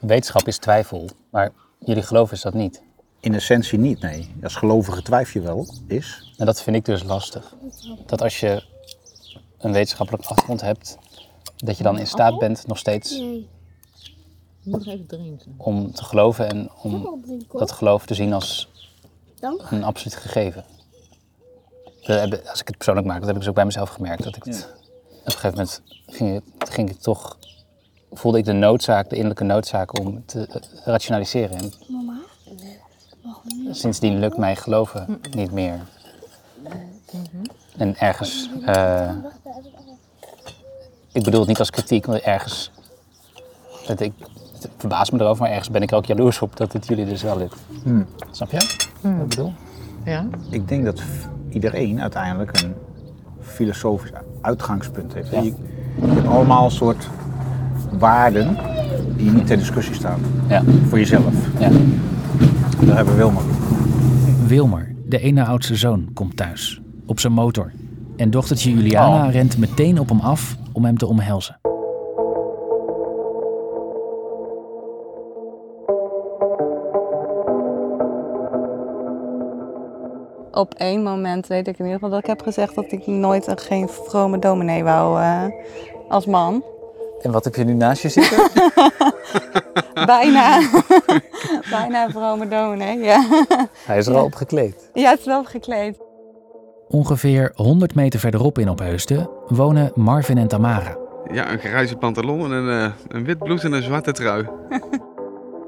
Wetenschap 0.07 0.47
is 0.47 0.57
twijfel, 0.57 1.09
maar 1.29 1.51
jullie 1.79 2.03
geloven 2.03 2.35
is 2.35 2.41
dat 2.41 2.53
niet. 2.53 2.81
In 3.19 3.33
essentie 3.33 3.79
niet, 3.79 4.01
nee. 4.01 4.35
Als 4.43 4.55
gelovige 4.55 5.01
twijfel 5.01 5.41
je 5.41 5.47
wel 5.47 5.67
is. 5.87 6.33
En 6.37 6.45
dat 6.45 6.61
vind 6.61 6.75
ik 6.75 6.85
dus 6.85 7.03
lastig. 7.03 7.55
Dat 8.05 8.21
als 8.21 8.39
je 8.39 8.63
een 9.57 9.71
wetenschappelijke 9.71 10.27
achtergrond 10.27 10.61
hebt, 10.61 10.97
dat 11.55 11.77
je 11.77 11.83
dan 11.83 11.99
in 11.99 12.07
staat 12.07 12.39
bent 12.39 12.67
nog 12.67 12.77
steeds 12.77 13.17
Nee. 13.17 13.49
Je 14.63 14.69
moet 14.69 14.87
even 14.87 15.05
drinken. 15.07 15.53
om 15.57 15.91
te 15.91 16.03
geloven 16.03 16.49
en 16.49 16.69
om 16.81 17.23
dat 17.51 17.71
geloof 17.71 18.05
te 18.05 18.13
zien 18.13 18.33
als 18.33 18.69
Dank. 19.39 19.61
een 19.71 19.83
absoluut 19.83 20.15
gegeven. 20.15 20.65
Dat 22.01 22.19
heb- 22.19 22.47
Als 22.49 22.59
ik 22.61 22.67
het 22.67 22.75
persoonlijk 22.75 23.07
maak, 23.07 23.17
dat 23.17 23.25
heb 23.25 23.33
ik 23.35 23.39
dus 23.41 23.49
ook 23.49 23.55
bij 23.55 23.65
mezelf 23.65 23.89
gemerkt. 23.89 24.23
Dat 24.23 24.35
ik 24.35 24.43
het, 24.43 24.67
Op 25.09 25.25
een 25.25 25.31
gegeven 25.31 25.51
moment 25.51 25.81
ging 26.07 26.33
het, 26.59 26.69
ging 26.69 26.89
het 26.89 27.03
toch, 27.03 27.37
voelde 28.11 28.37
ik 28.37 28.45
de 28.45 28.51
noodzaak, 28.53 29.09
de 29.09 29.15
innerlijke 29.15 29.43
noodzaak 29.43 29.99
om 29.99 30.25
te 30.25 30.45
eh, 30.47 30.61
rationaliseren. 30.85 31.57
En 31.57 31.73
Mama? 31.87 32.19
sindsdien 33.71 34.19
lukt 34.19 34.37
mij 34.37 34.55
geloven 34.55 35.19
niet 35.31 35.51
meer. 35.51 35.79
En 37.77 37.97
ergens, 37.97 38.49
eh, 38.65 39.15
ik 41.11 41.23
bedoel 41.23 41.39
het 41.39 41.49
niet 41.49 41.59
als 41.59 41.69
kritiek, 41.69 42.07
maar 42.07 42.21
ergens, 42.21 42.71
het, 43.85 44.01
ik 44.01 44.13
het 44.63 44.71
verbaast 44.77 45.11
me 45.11 45.19
erover, 45.19 45.41
maar 45.41 45.51
ergens 45.51 45.69
ben 45.69 45.81
ik 45.81 45.91
er 45.91 45.97
ook 45.97 46.05
jaloers 46.05 46.41
op 46.41 46.57
dat 46.57 46.73
het 46.73 46.87
jullie 46.87 47.05
dus 47.05 47.23
wel 47.23 47.37
lukt. 47.37 47.55
Hmm. 47.83 48.05
Snap 48.31 48.51
je 48.51 48.57
wat 48.57 49.11
ik 49.21 49.27
bedoel? 49.27 49.53
Ja? 50.05 50.27
Ik 50.49 50.67
denk 50.67 50.85
dat 50.85 51.01
iedereen 51.49 52.01
uiteindelijk 52.01 52.61
een 52.61 52.73
filosofisch 53.41 54.11
uitgangspunt 54.41 55.13
heeft. 55.13 55.29
Ja. 55.29 55.41
Je, 55.41 55.53
je 56.01 56.07
hebt 56.07 56.27
allemaal 56.27 56.65
een 56.65 56.71
soort 56.71 57.09
waarden 57.99 58.57
die 59.17 59.31
niet 59.31 59.47
ter 59.47 59.57
discussie 59.57 59.95
staan. 59.95 60.19
Ja. 60.47 60.63
Voor 60.87 60.97
jezelf. 60.99 61.33
Ja. 61.59 61.69
Daar 62.85 62.95
hebben 62.95 63.13
we 63.13 63.19
Wilma. 63.19 63.39
Wilmer, 64.47 64.95
de 65.05 65.19
ene 65.19 65.45
oudste 65.45 65.75
zoon, 65.75 66.09
komt 66.13 66.37
thuis. 66.37 66.81
Op 67.05 67.19
zijn 67.19 67.33
motor. 67.33 67.71
En 68.17 68.29
dochtertje 68.31 68.73
Juliana 68.73 69.25
Oh. 69.25 69.31
rent 69.31 69.57
meteen 69.57 69.99
op 69.99 70.09
hem 70.09 70.19
af 70.19 70.57
om 70.71 70.85
hem 70.85 70.97
te 70.97 71.07
omhelzen. 71.07 71.59
Op 80.53 80.73
één 80.73 81.03
moment 81.03 81.47
weet 81.47 81.67
ik 81.67 81.77
in 81.79 81.85
ieder 81.85 81.93
geval 81.93 82.09
dat 82.09 82.19
ik 82.19 82.25
heb 82.25 82.41
gezegd 82.41 82.75
dat 82.75 82.91
ik 82.91 83.07
nooit 83.07 83.47
een, 83.47 83.57
geen 83.57 83.89
vrome 83.89 84.39
dominee 84.39 84.83
wou 84.83 85.21
eh, 85.21 85.43
als 86.09 86.25
man. 86.25 86.63
En 87.21 87.31
wat 87.31 87.43
heb 87.43 87.55
je 87.55 87.63
nu 87.63 87.73
naast 87.73 88.01
je 88.01 88.09
zitten? 88.09 88.49
Bijna. 90.05 90.59
Bijna 91.69 92.03
een 92.03 92.11
vrome 92.11 92.47
dominee, 92.47 92.97
ja. 92.97 93.45
Hij 93.85 93.97
is 93.97 94.07
er 94.07 94.15
al 94.15 94.23
op 94.23 94.35
gekleed. 94.35 94.89
Ja, 94.93 95.09
het 95.09 95.19
is 95.19 95.25
wel 95.25 95.43
gekleed. 95.43 95.97
Ongeveer 96.87 97.51
100 97.55 97.95
meter 97.95 98.19
verderop 98.19 98.57
in 98.57 98.69
Opheusden 98.69 99.29
wonen 99.47 99.91
Marvin 99.95 100.37
en 100.37 100.47
Tamara. 100.47 100.97
Ja, 101.31 101.51
een 101.51 101.59
grijze 101.59 101.95
pantalon 101.95 102.43
en 102.43 102.51
een, 102.51 102.85
eh, 102.85 102.91
een 103.07 103.25
wit 103.25 103.37
blouse 103.37 103.65
en 103.65 103.73
een 103.73 103.83
zwarte 103.83 104.11
trui. 104.11 104.47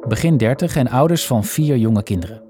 Begin 0.08 0.38
30 0.38 0.76
en 0.76 0.90
ouders 0.90 1.28
van 1.28 1.44
vier 1.44 1.78
jonge 1.78 2.04
kinderen. 2.04 2.42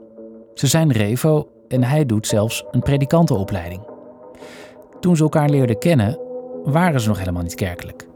Ze 0.54 0.68
zijn 0.68 0.92
Revo 0.92 1.50
en 1.68 1.84
hij 1.84 2.06
doet 2.06 2.28
zelfs 2.28 2.66
een 2.72 2.82
predikantenopleiding. 2.82 3.82
Toen 5.00 5.16
ze 5.16 5.24
elkaar 5.24 5.50
leerden 5.50 5.80
kennen, 5.80 6.20
waren 6.64 7.02
ze 7.02 7.08
nog 7.08 7.20
helemaal 7.20 7.44
niet 7.44 7.56
kerkelijk. 7.56 8.08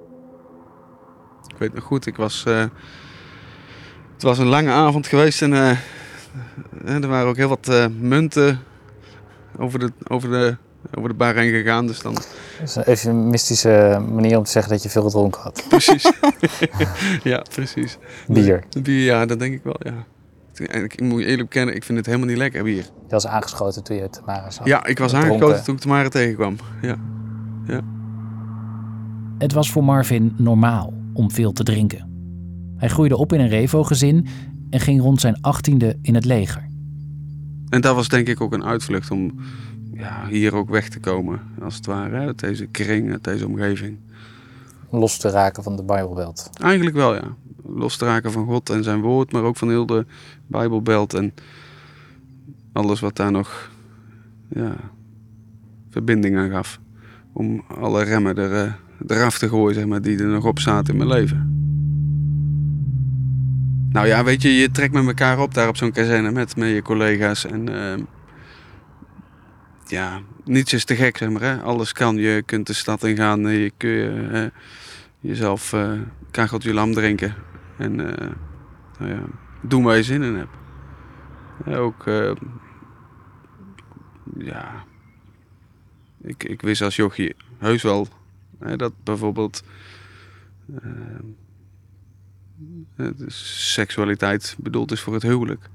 Ik 1.47 1.57
weet 1.57 1.73
nog 1.73 1.83
goed, 1.83 2.05
ik 2.05 2.15
was... 2.15 2.43
eh, 2.47 2.63
het 4.19 4.27
was 4.27 4.37
een 4.37 4.47
lange 4.47 4.71
avond 4.71 5.07
geweest 5.07 5.41
en 5.41 5.53
eh, 5.53 5.69
eh, 5.69 5.77
er 6.85 7.07
waren 7.07 7.27
ook 7.27 7.35
heel 7.35 7.49
wat 7.49 7.67
eh, 7.67 7.85
munten 7.99 8.59
over 9.57 9.79
de, 9.79 9.91
over, 10.07 10.29
de, 10.29 10.57
over 10.97 11.09
de 11.09 11.15
bar 11.15 11.35
heen 11.35 11.51
gegaan. 11.51 11.87
Dus 11.87 11.99
dan... 12.01 12.13
Dat 12.13 12.23
is 12.67 12.75
een 12.75 12.87
eufemistische 12.87 14.01
manier 14.09 14.37
om 14.37 14.43
te 14.43 14.51
zeggen 14.51 14.71
dat 14.71 14.83
je 14.83 14.89
veel 14.89 15.03
gedronken 15.03 15.41
had. 15.41 15.63
Precies. 15.69 16.11
ja, 17.23 17.43
precies. 17.53 17.97
Bier. 18.27 18.63
Bier, 18.81 19.03
ja, 19.03 19.25
dat 19.25 19.39
denk 19.39 19.53
ik 19.53 19.63
wel, 19.63 19.75
ja. 19.79 20.05
En 20.67 20.83
ik, 20.83 20.93
ik 20.93 21.01
moet 21.01 21.19
je 21.19 21.25
eerlijk 21.25 21.49
bekennen, 21.49 21.75
ik 21.75 21.83
vind 21.83 21.97
het 21.97 22.07
helemaal 22.07 22.27
niet 22.27 22.37
lekker 22.37 22.63
bier. 22.63 22.83
Je 22.83 23.09
was 23.09 23.27
aangeschoten 23.27 23.83
toen 23.83 23.95
je 23.95 24.09
Tamara 24.09 24.51
zag. 24.51 24.65
Ja, 24.65 24.85
ik 24.85 24.99
was 24.99 25.11
Dronken. 25.11 25.31
aangekozen 25.31 25.63
toen 25.63 25.75
ik 25.75 25.81
Tamara 25.81 26.09
tegenkwam. 26.09 26.55
Ja. 26.81 26.95
ja. 27.67 27.81
Het 29.37 29.53
was 29.53 29.71
voor 29.71 29.83
Marvin 29.83 30.33
normaal 30.37 30.93
om 31.13 31.31
veel 31.31 31.51
te 31.51 31.63
drinken. 31.63 32.07
Hij 32.77 32.89
groeide 32.89 33.17
op 33.17 33.33
in 33.33 33.39
een 33.39 33.47
Revo-gezin 33.47 34.27
en 34.69 34.79
ging 34.79 35.01
rond 35.01 35.21
zijn 35.21 35.41
achttiende 35.41 35.97
in 36.01 36.15
het 36.15 36.25
leger. 36.25 36.67
En 37.69 37.81
dat 37.81 37.95
was 37.95 38.07
denk 38.07 38.27
ik 38.27 38.41
ook 38.41 38.53
een 38.53 38.63
uitvlucht 38.63 39.11
om 39.11 39.39
ja, 39.93 40.27
hier 40.27 40.55
ook 40.55 40.69
weg 40.69 40.89
te 40.89 40.99
komen, 40.99 41.41
als 41.61 41.75
het 41.75 41.85
ware. 41.85 42.17
Uit 42.17 42.39
deze 42.39 42.65
kring, 42.65 43.11
uit 43.11 43.23
deze 43.23 43.47
omgeving. 43.47 43.97
Los 44.89 45.17
te 45.17 45.29
raken 45.29 45.63
van 45.63 45.75
de 45.75 45.83
Bijbelbelt. 45.83 46.49
Eigenlijk 46.61 46.95
wel, 46.95 47.15
ja. 47.15 47.35
Los 47.75 47.97
te 47.97 48.05
raken 48.05 48.31
van 48.31 48.45
God 48.45 48.69
en 48.69 48.83
zijn 48.83 49.01
woord, 49.01 49.31
maar 49.31 49.43
ook 49.43 49.57
van 49.57 49.69
heel 49.69 49.85
de 49.85 50.05
Bijbelbelt 50.47 51.13
en 51.13 51.33
alles 52.73 52.99
wat 52.99 53.15
daar 53.15 53.31
nog 53.31 53.71
ja, 54.49 54.75
verbinding 55.89 56.37
aan 56.37 56.49
gaf. 56.49 56.79
Om 57.33 57.63
alle 57.67 58.03
remmen 58.03 58.37
er, 58.37 58.65
eh, 58.65 58.73
eraf 59.07 59.37
te 59.37 59.49
gooien, 59.49 59.75
zeg 59.75 59.85
maar, 59.85 60.01
die 60.01 60.19
er 60.19 60.25
nog 60.25 60.45
op 60.45 60.59
zaten 60.59 60.93
in 60.93 60.97
mijn 60.97 61.09
leven. 61.09 61.57
Nou 63.89 64.07
ja, 64.07 64.23
weet 64.23 64.41
je, 64.41 64.55
je 64.55 64.71
trekt 64.71 64.93
met 64.93 65.07
elkaar 65.07 65.39
op 65.39 65.53
daar 65.53 65.67
op 65.67 65.77
zo'n 65.77 65.91
kazerne 65.91 66.31
met, 66.31 66.55
met 66.55 66.69
je 66.69 66.81
collega's. 66.81 67.45
En 67.45 67.69
ehm, 67.69 67.99
ja, 69.87 70.19
niets 70.43 70.73
is 70.73 70.85
te 70.85 70.95
gek, 70.95 71.17
zeg 71.17 71.29
maar. 71.29 71.41
Hè? 71.41 71.61
Alles 71.61 71.93
kan. 71.93 72.15
Je 72.15 72.43
kunt 72.45 72.67
de 72.67 72.73
stad 72.73 73.03
ingaan. 73.03 73.41
Je 73.47 73.71
kun 73.77 73.89
je, 73.89 74.27
eh, 74.31 74.45
jezelf 75.19 75.73
uh, 75.73 75.91
kacheltje 76.31 76.73
lam 76.73 76.93
drinken. 76.93 77.35
En 77.79 78.17
eh, 78.17 78.29
nou 78.99 79.11
ja, 79.11 79.21
doen 79.61 79.83
waar 79.83 79.95
je 79.95 80.03
zin 80.03 80.23
in 80.23 80.35
hebt. 80.35 80.57
Ook, 81.77 82.07
eh, 82.07 82.31
ja, 84.37 84.83
ik, 86.21 86.43
ik 86.43 86.61
wist 86.61 86.81
als 86.81 86.95
jochie 86.95 87.35
heus 87.57 87.83
wel 87.83 88.07
hè, 88.59 88.75
dat 88.75 88.93
bijvoorbeeld 89.03 89.63
eh, 92.95 93.09
seksualiteit 93.27 94.55
bedoeld 94.59 94.91
is 94.91 95.01
voor 95.01 95.13
het 95.13 95.23
huwelijk. 95.23 95.69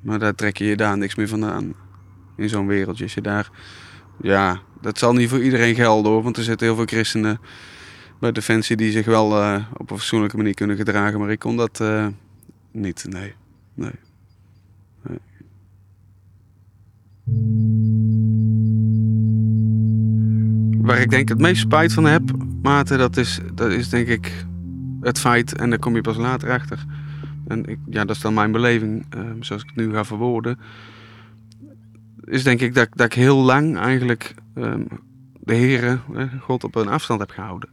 Maar 0.00 0.18
daar 0.18 0.34
trek 0.34 0.56
je 0.56 0.64
je 0.64 0.76
daar 0.76 0.98
niks 0.98 1.14
meer 1.14 1.28
vandaan. 1.28 1.74
In 2.36 2.48
zo'n 2.48 2.66
wereldje. 2.66 3.04
Als 3.04 3.14
je 3.14 3.20
daar, 3.20 3.50
ja, 4.22 4.60
dat 4.80 4.98
zal 4.98 5.12
niet 5.12 5.28
voor 5.28 5.42
iedereen 5.42 5.74
gelden 5.74 6.12
hoor. 6.12 6.22
Want 6.22 6.36
er 6.36 6.42
zitten 6.42 6.66
heel 6.66 6.76
veel 6.76 6.84
christenen 6.84 7.40
bij 8.18 8.32
Defensie 8.32 8.76
die 8.76 8.90
zich 8.90 9.06
wel 9.06 9.42
eh, 9.42 9.64
op 9.72 9.90
een 9.90 9.98
fatsoenlijke 9.98 10.36
manier 10.36 10.54
kunnen 10.54 10.76
gedragen. 10.76 11.18
Maar 11.18 11.30
ik 11.30 11.38
kon 11.38 11.56
dat 11.56 11.80
eh, 11.80 12.06
niet, 12.70 13.06
nee. 13.08 13.34
nee. 13.74 13.90
Waar 20.80 21.00
ik 21.00 21.10
denk 21.10 21.28
het 21.28 21.40
meest 21.40 21.60
spijt 21.60 21.92
van 21.92 22.04
heb, 22.04 22.22
Maarten, 22.62 22.98
dat 22.98 23.16
is, 23.16 23.40
dat 23.54 23.70
is 23.70 23.88
denk 23.88 24.08
ik 24.08 24.46
het 25.00 25.18
feit, 25.18 25.56
en 25.56 25.70
daar 25.70 25.78
kom 25.78 25.94
je 25.94 26.00
pas 26.00 26.16
later 26.16 26.50
achter. 26.50 26.84
En 27.46 27.64
ik, 27.64 27.78
ja, 27.90 28.04
dat 28.04 28.16
is 28.16 28.22
dan 28.22 28.34
mijn 28.34 28.52
beleving, 28.52 29.06
eh, 29.10 29.20
zoals 29.40 29.62
ik 29.62 29.68
het 29.68 29.76
nu 29.76 29.92
ga 29.92 30.04
verwoorden. 30.04 30.58
Is 32.24 32.42
denk 32.42 32.60
ik 32.60 32.74
dat, 32.74 32.88
dat 32.90 33.06
ik 33.06 33.12
heel 33.12 33.36
lang 33.36 33.76
eigenlijk 33.76 34.34
ehm, 34.54 34.82
de 35.40 35.54
Heeren, 35.54 36.02
eh, 36.14 36.24
God 36.40 36.64
op 36.64 36.74
een 36.74 36.88
afstand 36.88 37.20
heb 37.20 37.30
gehouden. 37.30 37.68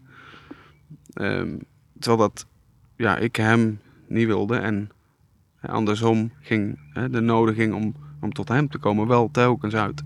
Ehm, 1.14 1.58
terwijl 2.00 2.30
dat, 2.30 2.48
ja, 2.96 3.18
ik 3.18 3.36
hem 3.36 3.80
niet 4.08 4.26
wilde 4.26 4.56
en 4.56 4.90
eh, 5.60 5.74
andersom 5.74 6.32
ging 6.40 6.80
eh, 6.94 7.04
de 7.12 7.22
nodiging 7.22 7.74
om, 7.74 7.94
om 8.22 8.34
tot 8.34 8.50
hem 8.50 8.70
te 8.70 8.78
komen 8.78 9.08
wel 9.08 9.30
telkens 9.32 9.76
uit. 9.76 10.04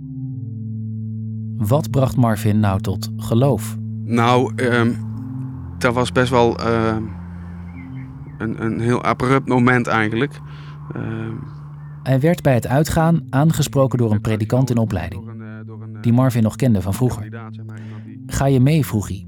Wat 1.58 1.92
bracht 1.92 2.16
Marvin 2.16 2.60
nou 2.60 2.82
tot 2.82 3.10
geloof? 3.18 3.78
Nou, 4.04 4.54
ehm, 4.56 4.94
dat 5.78 5.94
was 5.94 6.12
best 6.12 6.30
wel 6.30 6.60
ehm, 6.60 7.04
een, 8.38 8.64
een 8.64 8.80
heel 8.80 9.04
abrupt 9.04 9.48
moment 9.48 9.88
eigenlijk. 9.88 10.40
Hij 12.04 12.20
werd 12.20 12.42
bij 12.42 12.54
het 12.54 12.68
uitgaan 12.68 13.22
aangesproken 13.30 13.98
door 13.98 14.12
een 14.12 14.22
predikant 14.22 14.70
in 14.70 14.78
opleiding, 14.78 15.32
die 16.02 16.14
Marvin 16.14 16.44
nog 16.44 16.56
kende 16.56 16.82
van 16.82 16.94
vroeger. 16.94 17.52
Ga 18.28 18.46
je 18.46 18.60
mee, 18.60 18.86
vroeg 18.86 19.08
hij. 19.08 19.27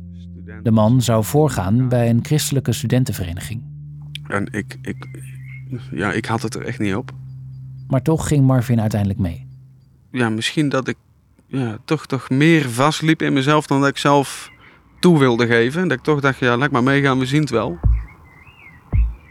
De 0.63 0.72
man 0.72 1.01
zou 1.01 1.24
voorgaan 1.24 1.89
bij 1.89 2.10
een 2.10 2.20
christelijke 2.24 2.72
studentenvereniging. 2.72 3.62
en 4.28 4.48
ik, 4.51 4.78
ik, 4.82 5.08
ja, 5.92 6.12
ik 6.12 6.25
had 6.25 6.42
het 6.42 6.56
er 6.56 6.62
echt 6.62 6.80
niet 6.80 6.96
op. 6.96 7.12
Maar 7.88 8.01
toch 8.01 8.28
ging 8.28 8.46
Marvin 8.46 8.82
uiteindelijk 8.82 9.20
mee. 9.20 9.48
Ja, 10.12 10.30
misschien 10.30 10.70
dat 10.70 10.88
ik 10.88 10.98
ja, 11.48 11.78
toch, 11.86 12.06
toch 12.06 12.30
meer 12.30 12.70
vastliep 12.70 13.22
in 13.22 13.34
mezelf 13.34 13.68
dan 13.68 13.80
dat 13.80 13.89
ik 13.89 13.98
zelf 13.98 14.51
toe 15.00 15.20
wilde 15.20 15.48
geven. 15.48 15.88
Dat 15.88 15.98
ik 15.98 16.04
toch 16.04 16.20
dacht, 16.20 16.39
ja, 16.39 16.58
laat 16.58 16.72
maar 16.72 16.84
meegaan, 16.84 17.20
we 17.20 17.25
zien 17.25 17.42
het 17.42 17.50
wel. 17.50 17.80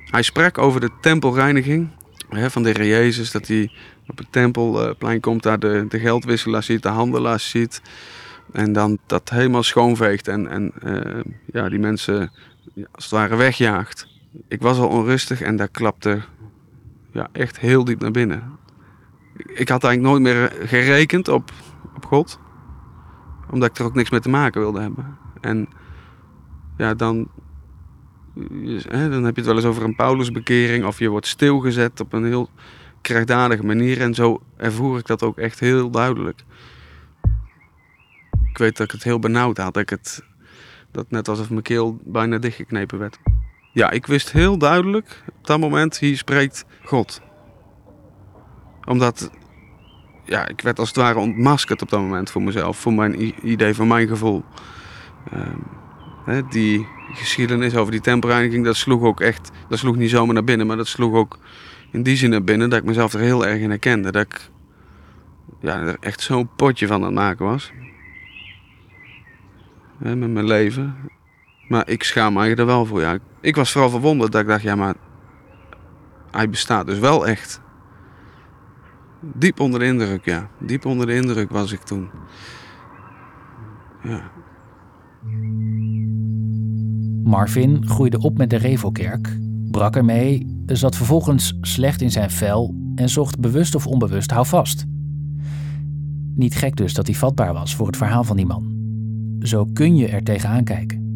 Hij 0.05 0.23
sprak 0.23 0.59
over 0.59 0.81
de 0.81 0.91
tempelreiniging 1.01 1.89
hè, 2.29 2.51
van 2.51 2.63
de 2.63 2.69
Heer 2.69 2.87
Jezus. 2.87 3.31
Dat 3.31 3.47
hij 3.47 3.71
op 4.07 4.19
het 4.19 4.27
tempelplein 4.33 5.21
komt, 5.21 5.43
daar 5.43 5.59
de, 5.59 5.85
de 5.89 5.99
geldwisselaars 5.99 6.67
ziet, 6.67 6.83
de 6.83 6.89
handelaars 6.89 7.51
ziet. 7.51 7.83
En 8.53 8.73
dan 8.73 8.99
dat 9.07 9.31
helemaal 9.31 9.63
schoonveegt 9.63 10.29
en, 10.29 10.49
en 10.49 10.73
eh, 10.81 11.33
ja, 11.53 11.69
die 11.69 11.79
mensen 11.79 12.31
als 12.93 13.05
het 13.05 13.13
ware 13.13 13.37
wegjaagt. 13.37 14.07
Ik 14.49 14.63
was 14.63 14.79
al 14.79 14.89
onrustig 14.89 15.41
en 15.41 15.57
daar 15.57 15.69
klapte 15.69 16.21
ja, 17.13 17.29
echt 17.33 17.59
heel 17.59 17.85
diep 17.85 18.01
naar 18.01 18.11
binnen. 18.11 18.43
Ik 19.37 19.69
had 19.69 19.85
eigenlijk 19.85 20.01
nooit 20.01 20.23
meer 20.23 20.67
gerekend 20.69 21.29
op, 21.29 21.53
op 21.97 22.07
God. 22.07 22.39
Omdat 23.51 23.71
ik 23.71 23.79
er 23.79 23.85
ook 23.85 23.95
niks 23.95 24.11
mee 24.11 24.21
te 24.21 24.29
maken 24.29 24.61
wilde 24.61 24.81
hebben. 24.81 25.19
En 25.41 25.69
ja, 26.77 26.95
dan, 26.95 27.29
hè, 28.89 29.11
dan 29.11 29.25
heb 29.25 29.35
je 29.35 29.41
het 29.41 29.47
wel 29.47 29.57
eens 29.57 29.65
over 29.65 29.85
een 29.85 29.97
Paulusbekering. 29.97 30.85
Of 30.85 30.99
je 30.99 31.09
wordt 31.09 31.27
stilgezet 31.27 32.01
op 32.01 32.13
een 32.13 32.25
heel 32.25 32.51
krijgdadige 33.01 33.65
manier. 33.65 34.01
En 34.01 34.15
zo 34.15 34.43
ervoer 34.57 34.99
ik 34.99 35.07
dat 35.07 35.23
ook 35.23 35.39
echt 35.39 35.61
heel 35.61 35.91
duidelijk. 35.91 36.45
Ik 38.59 38.65
weet 38.65 38.77
dat 38.77 38.87
ik 38.87 38.93
het 38.93 39.03
heel 39.03 39.19
benauwd 39.19 39.57
had. 39.57 39.75
Dat 39.75 39.83
ik 39.83 39.91
het 39.91 40.23
dat 40.91 41.11
net 41.11 41.29
alsof 41.29 41.51
mijn 41.51 41.63
keel 41.63 41.99
bijna 42.05 42.39
dichtgeknepen 42.39 42.99
werd. 42.99 43.19
Ja, 43.73 43.91
ik 43.91 44.07
wist 44.07 44.33
heel 44.33 44.59
duidelijk 44.59 45.23
op 45.39 45.47
dat 45.47 45.61
moment, 45.61 45.99
hier 45.99 46.17
spreekt 46.17 46.65
God. 46.85 47.21
Omdat, 48.85 49.31
ja, 50.25 50.49
ik 50.49 50.61
werd 50.61 50.79
als 50.79 50.89
het 50.89 50.97
ware 50.97 51.19
ontmaskerd 51.19 51.83
op 51.83 51.91
dat 51.91 52.01
moment 52.01 52.31
voor 52.31 52.43
mezelf, 52.43 52.79
voor 52.79 52.93
mijn 52.93 53.47
idee, 53.49 53.75
voor 53.75 53.87
mijn 53.87 54.09
gevoel. 54.09 54.45
Ehm, 55.31 55.59
hè, 56.25 56.49
die 56.49 56.87
geschiedenis 57.13 57.77
over 57.77 57.93
die 57.93 58.01
tempelreiniging, 58.01 58.65
dat 58.65 58.77
sloeg 58.77 59.03
ook 59.03 59.21
echt, 59.21 59.51
dat 59.69 59.79
sloeg 59.79 59.97
niet 59.97 60.11
zomaar 60.11 60.35
naar 60.35 60.45
binnen, 60.45 60.67
maar 60.67 60.77
dat 60.77 60.89
sloeg 60.89 61.15
ook 61.15 61.39
in 61.93 62.03
die 62.03 62.17
zin 62.17 62.31
naar 62.31 62.45
binnen 62.45 62.71
dat 62.71 62.79
ik 62.79 62.85
mezelf 62.85 63.13
er 63.13 63.21
heel 63.21 63.47
erg 63.47 63.61
in 63.61 63.71
herkende. 63.71 64.13
Dat 64.13 64.23
ik 64.23 64.51
ja, 65.61 65.81
er 65.81 65.97
echt 66.01 66.21
zo'n 66.21 66.49
potje 66.57 66.87
van 66.87 66.97
aan 66.97 67.03
het 67.03 67.15
maken 67.15 67.45
was. 67.45 67.73
Met 69.99 70.19
mijn 70.19 70.47
leven. 70.47 70.95
Maar 71.69 71.89
ik 71.89 72.03
schaam 72.03 72.33
me 72.33 72.39
eigenlijk 72.39 72.69
er 72.69 72.77
wel 72.77 72.87
voor. 72.87 73.01
Ja. 73.01 73.19
Ik 73.41 73.57
was 73.57 73.73
vooral 73.73 73.91
verwonderd 73.91 74.33
dat 74.33 74.41
ik 74.41 74.47
dacht, 74.47 74.63
ja 74.63 74.75
maar 74.75 74.95
hij 76.31 76.51
bestaat 76.51 76.87
dus 76.87 76.99
wel 76.99 77.27
echt. 77.27 77.61
Diep 79.21 79.61
onder 79.61 79.81
de 79.81 79.87
indruk, 79.87 80.25
ja. 80.25 80.49
Diep 80.59 80.85
onder 80.85 81.07
de 81.07 81.15
indruk 81.15 81.51
was 81.51 81.73
ik 81.73 81.81
toen. 81.81 82.09
Ja. 84.03 84.31
Marvin 87.23 87.87
groeide 87.87 88.19
op 88.19 88.39
met 88.39 88.51
de 88.51 88.57
Revelkerk, 88.57 89.39
brak 89.71 89.97
ermee, 89.97 90.63
zat 90.67 90.97
vervolgens 90.97 91.59
slecht 91.61 92.01
in 92.01 92.11
zijn 92.11 92.31
vel 92.31 92.75
en 92.95 93.09
zocht 93.09 93.41
bewust 93.41 93.75
of 93.75 93.87
onbewust 93.87 94.31
houvast. 94.31 94.85
Niet 96.35 96.55
gek 96.55 96.77
dus 96.77 96.95
dat 96.95 97.07
hij 97.07 97.17
vatbaar 97.17 97.53
was 97.53 97.75
voor 97.75 97.87
het 97.87 97.97
verhaal 97.97 98.25
van 98.25 98.37
die 98.37 98.47
man. 98.47 98.78
Zo 99.41 99.65
kun 99.65 99.97
je 99.97 100.09
er 100.09 100.23
tegenaan 100.23 100.65
kijken. 100.65 101.07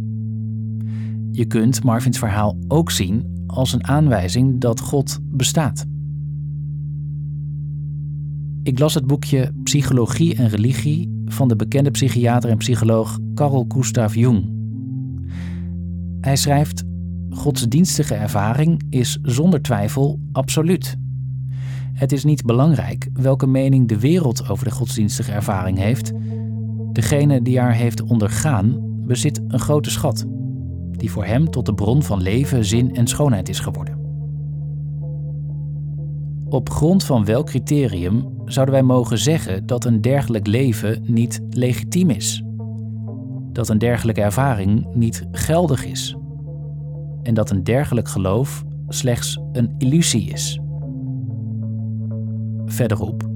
Je 1.31 1.45
kunt 1.45 1.85
Marvins 1.85 2.19
verhaal 2.19 2.57
ook 2.69 2.91
zien 2.91 3.45
als 3.47 3.73
een 3.73 3.87
aanwijzing 3.87 4.61
dat 4.61 4.81
God 4.81 5.19
bestaat. 5.23 5.87
Ik 8.63 8.79
las 8.79 8.95
het 8.95 9.07
boekje 9.07 9.53
Psychologie 9.63 10.37
en 10.37 10.49
Religie 10.49 11.23
van 11.25 11.49
de 11.49 11.57
bekende 11.57 11.91
psychiater 11.91 12.51
en 12.51 12.57
psycholoog 12.57 13.19
Carl 13.35 13.65
Gustav 13.69 14.15
Jung. 14.15 14.51
Hij 16.21 16.37
schrijft: 16.37 16.85
Godsdienstige 17.31 18.15
ervaring 18.15 18.83
is 18.91 19.19
zonder 19.23 19.63
twijfel 19.63 20.21
absoluut. 20.33 20.97
Het 21.93 22.13
is 22.13 22.25
niet 22.25 22.45
belangrijk 22.45 23.09
welke 23.13 23.47
mening 23.47 23.89
de 23.89 23.99
wereld 23.99 24.49
over 24.49 24.65
de 24.65 24.71
godsdienstige 24.71 25.33
ervaring 25.33 25.79
heeft. 25.79 26.13
Degene 26.93 27.43
die 27.43 27.61
haar 27.61 27.75
heeft 27.75 28.03
ondergaan, 28.03 28.77
bezit 29.07 29.41
een 29.49 29.61
grote 29.61 29.91
schat, 29.91 30.27
die 30.91 31.11
voor 31.11 31.25
hem 31.25 31.51
tot 31.51 31.67
de 31.67 31.75
bron 31.75 32.03
van 32.03 32.23
leven, 32.23 32.65
zin 32.65 32.95
en 32.95 33.07
schoonheid 33.07 33.49
is 33.49 33.61
geworden. 33.61 34.01
Op 36.49 36.71
grond 36.71 37.05
van 37.05 37.25
welk 37.25 37.47
criterium 37.47 38.29
zouden 38.45 38.75
wij 38.75 38.83
mogen 38.85 39.19
zeggen 39.19 39.67
dat 39.67 39.85
een 39.85 40.01
dergelijk 40.01 40.47
leven 40.47 41.03
niet 41.07 41.41
legitiem 41.51 42.11
is? 42.11 42.43
Dat 43.53 43.69
een 43.69 43.79
dergelijke 43.79 44.21
ervaring 44.21 44.87
niet 44.95 45.27
geldig 45.31 45.85
is? 45.85 46.17
En 47.23 47.35
dat 47.35 47.51
een 47.51 47.65
dergelijk 47.65 48.09
geloof 48.09 48.65
slechts 48.89 49.41
een 49.53 49.75
illusie 49.79 50.31
is? 50.31 50.61
Verderop, 52.67 53.32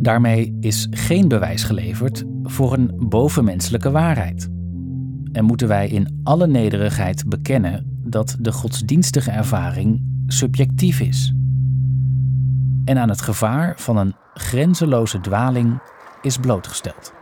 daarmee 0.00 0.56
is 0.60 0.86
geen 0.90 1.28
bewijs 1.28 1.62
geleverd 1.62 2.24
voor 2.42 2.72
een 2.72 2.94
bovenmenselijke 2.98 3.90
waarheid. 3.90 4.48
En 5.32 5.44
moeten 5.44 5.68
wij 5.68 5.88
in 5.88 6.20
alle 6.24 6.46
nederigheid 6.46 7.28
bekennen 7.28 8.00
dat 8.04 8.36
de 8.40 8.52
godsdienstige 8.52 9.30
ervaring 9.30 10.02
subjectief 10.26 11.00
is 11.00 11.34
en 12.86 12.98
aan 12.98 13.08
het 13.08 13.20
gevaar 13.20 13.72
van 13.76 13.96
een 13.96 14.14
grenzeloze 14.34 15.20
dwaling 15.20 15.78
is 16.22 16.36
blootgesteld. 16.38 17.12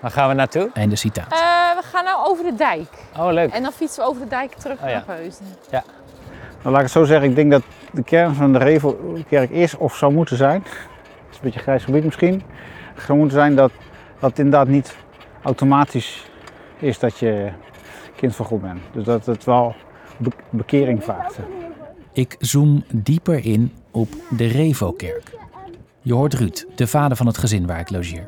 Waar 0.00 0.10
gaan 0.10 0.28
we 0.28 0.34
naartoe? 0.34 0.70
Einde 0.74 0.96
citaat. 0.96 1.32
Eh, 1.32 1.38
we 1.76 1.82
gaan 1.82 2.04
nou 2.04 2.26
over 2.28 2.44
de 2.44 2.54
dijk. 2.54 2.88
Oh, 3.18 3.32
leuk. 3.32 3.50
En 3.50 3.62
dan 3.62 3.72
fietsen 3.72 4.02
we 4.02 4.08
over 4.08 4.22
de 4.22 4.28
dijk 4.28 4.52
terug 4.52 4.82
Oh, 4.82 4.88
ja. 4.88 5.04
naar 5.06 5.16
Heusden. 5.16 5.46
Ja. 5.70 5.84
Nou, 6.62 6.76
laat 6.76 6.76
ik 6.76 6.82
het 6.82 6.90
zo 6.90 7.04
zeggen, 7.04 7.28
ik 7.28 7.34
denk 7.34 7.50
dat 7.50 7.62
de 7.92 8.02
kern 8.02 8.34
van 8.34 8.52
de 8.52 8.58
Revelkerk 8.58 9.50
is 9.50 9.76
of 9.76 9.96
zou 9.96 10.12
moeten 10.12 10.36
zijn, 10.36 10.64
is 11.34 11.40
een 11.40 11.44
beetje 11.44 11.58
een 11.58 11.64
grijs 11.64 11.84
gebied 11.84 12.04
misschien, 12.04 12.42
zou 13.06 13.18
moeten 13.18 13.36
zijn 13.36 13.54
dat, 13.54 13.72
dat 14.18 14.30
het 14.30 14.38
inderdaad 14.38 14.68
niet 14.68 14.96
automatisch 15.42 16.30
is 16.78 16.98
dat 16.98 17.18
je 17.18 17.50
kind 18.16 18.36
van 18.36 18.46
God 18.46 18.60
bent. 18.62 18.80
Dus 18.92 19.04
dat 19.04 19.26
het 19.26 19.44
wel 19.44 19.74
be- 20.16 20.30
bekering 20.50 21.04
vraagt. 21.04 21.38
Ik 22.12 22.36
zoom 22.38 22.84
dieper 22.92 23.44
in 23.44 23.72
op 23.90 24.08
de 24.30 24.46
Revo-kerk. 24.46 25.32
Je 26.00 26.14
hoort 26.14 26.34
Ruud, 26.34 26.66
de 26.74 26.86
vader 26.86 27.16
van 27.16 27.26
het 27.26 27.38
gezin 27.38 27.66
waar 27.66 27.80
ik 27.80 27.90
logeer. 27.90 28.26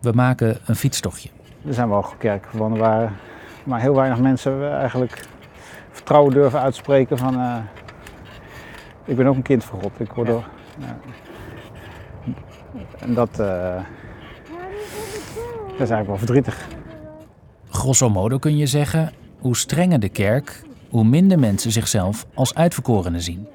We 0.00 0.12
maken 0.12 0.58
een 0.66 0.76
fietstochtje. 0.76 1.28
Er 1.66 1.74
zijn 1.74 1.88
wel 1.88 2.06
kerken 2.18 2.50
gewonnen 2.50 2.78
waar 2.78 3.12
maar 3.64 3.80
heel 3.80 3.94
weinig 3.94 4.18
mensen 4.18 4.78
eigenlijk 4.78 5.26
vertrouwen 5.90 6.32
durven 6.32 6.60
uitspreken 6.60 7.18
van 7.18 7.34
eh, 7.40 7.56
ik 9.04 9.16
ben 9.16 9.26
ook 9.26 9.34
een 9.36 9.42
kind 9.42 9.64
van 9.64 9.80
God. 9.80 9.92
Ik 9.96 10.12
word 10.12 10.26
door. 10.28 10.44
ja. 10.78 10.98
En 12.98 13.14
dat, 13.14 13.30
eh, 13.40 13.74
dat 15.66 15.86
is 15.86 15.90
eigenlijk 15.90 16.06
wel 16.06 16.16
verdrietig. 16.16 16.68
Grosso 17.68 18.10
modo 18.10 18.38
kun 18.38 18.56
je 18.56 18.66
zeggen, 18.66 19.12
hoe 19.38 19.56
strenger 19.56 20.00
de 20.00 20.08
kerk, 20.08 20.62
hoe 20.90 21.04
minder 21.04 21.38
mensen 21.38 21.72
zichzelf 21.72 22.26
als 22.34 22.54
uitverkorenen 22.54 23.22
zien. 23.22 23.48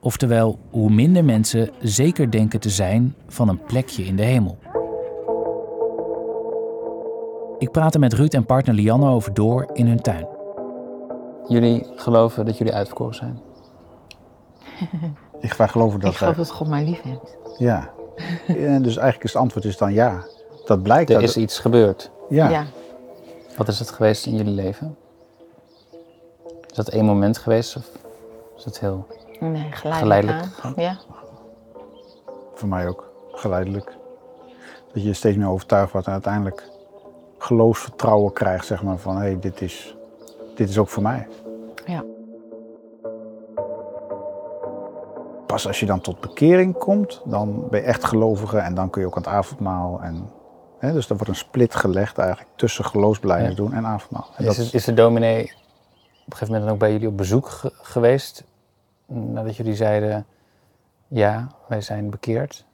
Oftewel, 0.00 0.58
hoe 0.70 0.90
minder 0.90 1.24
mensen 1.24 1.70
zeker 1.80 2.30
denken 2.30 2.60
te 2.60 2.70
zijn 2.70 3.14
van 3.28 3.48
een 3.48 3.62
plekje 3.62 4.04
in 4.04 4.16
de 4.16 4.22
hemel. 4.22 4.58
Ik 7.58 7.70
praat 7.70 7.94
er 7.94 8.00
met 8.00 8.12
Ruud 8.12 8.34
en 8.34 8.46
partner 8.46 8.74
Lianne 8.74 9.10
over 9.10 9.34
door 9.34 9.70
in 9.72 9.86
hun 9.86 10.00
tuin. 10.00 10.26
Jullie 11.48 11.86
geloven 11.96 12.44
dat 12.44 12.58
jullie 12.58 12.74
uitverkoren 12.74 13.14
zijn? 13.14 13.40
Ik 15.40 15.52
wij 15.52 15.68
geloven 15.68 16.00
dat 16.00 16.10
Ik 16.10 16.16
geloof 16.16 16.36
dat 16.36 16.50
God 16.50 16.68
mij 16.68 16.84
lief 16.84 17.02
heeft. 17.02 17.36
Ja. 17.58 17.90
En 18.46 18.82
dus 18.82 18.96
eigenlijk 18.96 19.24
is 19.24 19.32
het 19.32 19.42
antwoord 19.42 19.64
is 19.64 19.76
dan 19.76 19.92
ja. 19.92 20.24
Dat 20.64 20.82
blijkt. 20.82 21.10
Er 21.10 21.20
dat 21.20 21.28
is 21.28 21.36
iets 21.36 21.58
gebeurd. 21.58 22.10
Ja. 22.28 22.48
Ja. 22.48 22.66
Wat 23.56 23.68
is 23.68 23.78
het 23.78 23.90
geweest 23.90 24.26
in 24.26 24.36
jullie 24.36 24.52
leven? 24.54 24.96
Is 26.70 26.76
dat 26.76 26.88
één 26.88 27.04
moment 27.04 27.38
geweest 27.38 27.76
of 27.76 27.84
is 28.56 28.64
het 28.64 28.80
heel 28.80 29.06
Nee, 29.40 29.66
geleidelijk. 29.70 30.34
geleidelijk? 30.34 30.76
Ja. 30.76 30.98
Voor 32.54 32.68
mij 32.68 32.88
ook. 32.88 33.10
Geleidelijk. 33.32 33.96
Dat 34.92 35.02
je 35.02 35.12
steeds 35.12 35.36
meer 35.36 35.48
overtuigd 35.48 35.92
wordt 35.92 36.06
en 36.06 36.12
uiteindelijk 36.12 36.68
geloofsvertrouwen 37.38 38.32
krijgt, 38.32 38.66
zeg 38.66 38.82
maar, 38.82 38.98
van 38.98 39.16
hé, 39.16 39.22
hey, 39.22 39.38
dit, 39.40 39.60
is, 39.60 39.96
dit 40.54 40.68
is 40.68 40.78
ook 40.78 40.88
voor 40.88 41.02
mij. 41.02 41.26
Ja. 41.86 42.04
Pas 45.48 45.66
als 45.66 45.80
je 45.80 45.86
dan 45.86 46.00
tot 46.00 46.20
bekering 46.20 46.78
komt, 46.78 47.20
dan 47.24 47.68
ben 47.70 47.80
je 47.80 47.86
echt 47.86 48.04
gelovige 48.04 48.58
en 48.58 48.74
dan 48.74 48.90
kun 48.90 49.00
je 49.00 49.06
ook 49.06 49.16
aan 49.16 49.22
het 49.22 49.32
avondmaal. 49.32 50.00
En, 50.02 50.30
hè, 50.78 50.92
dus 50.92 51.08
er 51.08 51.14
wordt 51.14 51.28
een 51.28 51.34
split 51.38 51.74
gelegd 51.74 52.18
eigenlijk 52.18 52.50
tussen 52.56 52.84
geloofsbelijdenis 52.84 53.54
doen 53.56 53.72
en 53.74 53.86
avondmaal. 53.86 54.26
En 54.36 54.44
dat 54.44 54.56
Is, 54.56 54.70
is 54.72 54.84
de 54.84 54.94
dominee 54.94 55.42
op 55.42 55.46
een 55.46 56.32
gegeven 56.32 56.46
moment 56.46 56.62
dan 56.64 56.72
ook 56.72 56.78
bij 56.78 56.92
jullie 56.92 57.08
op 57.08 57.16
bezoek 57.16 57.48
ge- 57.48 57.72
geweest? 57.74 58.44
Nadat 59.06 59.56
jullie 59.56 59.74
zeiden, 59.74 60.26
ja, 61.08 61.46
wij 61.68 61.80
zijn 61.80 62.10
bekeerd. 62.10 62.64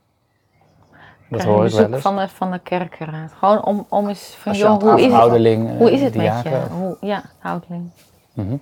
Dat 1.28 1.42
hoor 1.42 1.64
ik 1.66 1.72
wel 1.72 1.80
bezoek 1.80 1.92
eens. 1.94 2.02
van 2.02 2.16
de, 2.16 2.28
van 2.28 2.50
de 2.50 2.58
kerkenraad. 2.58 3.32
Gewoon 3.32 3.64
om, 3.64 3.86
om 3.88 4.08
eens 4.08 4.34
van, 4.38 4.52
joh, 4.52 4.72
het 4.72 4.82
hoe 4.82 4.98
is 5.00 5.04
het, 5.04 5.14
ouderling, 5.14 5.70
eh, 5.70 5.76
hoe 5.76 5.92
is 5.92 6.00
het 6.00 6.14
met 6.14 6.42
je? 6.42 6.60
Hoe, 6.70 6.96
ja, 7.00 7.22
ouderling. 7.42 7.90
Mhm. 8.32 8.56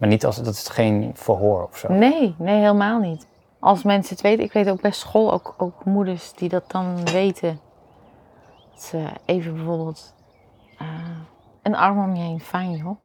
Maar 0.00 0.08
niet 0.08 0.26
als, 0.26 0.36
dat 0.36 0.54
is 0.54 0.68
geen 0.68 1.10
verhoor 1.14 1.68
of 1.70 1.76
zo. 1.76 1.92
Nee, 1.92 2.34
nee, 2.38 2.58
helemaal 2.58 2.98
niet. 2.98 3.26
als 3.58 3.82
mensen 3.82 4.14
het 4.14 4.22
weten, 4.22 4.44
ik 4.44 4.52
weet 4.52 4.68
ook 4.70 4.80
bij 4.80 4.90
school 4.90 5.32
ook, 5.32 5.54
ook 5.58 5.84
moeders 5.84 6.32
die 6.32 6.48
dat 6.48 6.70
dan 6.70 7.04
weten. 7.04 7.60
Dat 8.70 8.82
ze 8.82 9.04
even 9.24 9.54
bijvoorbeeld 9.54 10.14
eh, 10.78 10.86
een 11.62 11.76
arm 11.76 11.98
om 11.98 12.14
je 12.14 12.22
heen, 12.22 12.40
fijn 12.40 12.76
joh. 12.76 12.96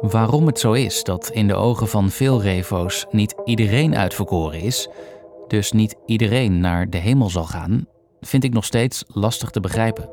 Waarom 0.00 0.46
het 0.46 0.58
zo 0.58 0.72
is 0.72 1.04
dat 1.04 1.28
in 1.28 1.48
de 1.48 1.54
ogen 1.54 1.88
van 1.88 2.10
veel 2.10 2.42
revo's 2.42 3.06
niet 3.10 3.34
iedereen 3.44 3.96
uitverkoren 3.96 4.60
is, 4.60 4.88
dus 5.48 5.72
niet 5.72 5.96
iedereen 6.06 6.60
naar 6.60 6.90
de 6.90 6.98
hemel 6.98 7.30
zal 7.30 7.44
gaan, 7.44 7.86
vind 8.20 8.44
ik 8.44 8.52
nog 8.52 8.64
steeds 8.64 9.04
lastig 9.08 9.50
te 9.50 9.60
begrijpen. 9.60 10.10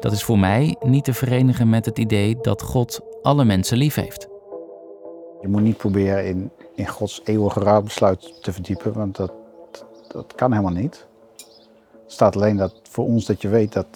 Dat 0.00 0.12
is 0.12 0.24
voor 0.24 0.38
mij 0.38 0.76
niet 0.80 1.04
te 1.04 1.14
verenigen 1.14 1.68
met 1.68 1.84
het 1.84 1.98
idee 1.98 2.36
dat 2.40 2.62
God 2.62 3.00
alle 3.22 3.44
mensen 3.44 3.76
lief 3.76 3.94
heeft. 3.94 4.28
Je 5.40 5.48
moet 5.48 5.62
niet 5.62 5.76
proberen 5.76 6.26
in, 6.26 6.50
in 6.74 6.86
Gods 6.86 7.20
eeuwige 7.24 7.60
raadbesluit 7.60 8.42
te 8.42 8.52
verdiepen, 8.52 8.92
want 8.92 9.16
dat, 9.16 9.32
dat 10.08 10.34
kan 10.34 10.52
helemaal 10.52 10.72
niet. 10.82 11.06
Het 12.02 12.12
staat 12.12 12.36
alleen 12.36 12.56
dat 12.56 12.80
voor 12.82 13.04
ons 13.04 13.26
dat 13.26 13.42
je 13.42 13.48
weet 13.48 13.72
dat 13.72 13.86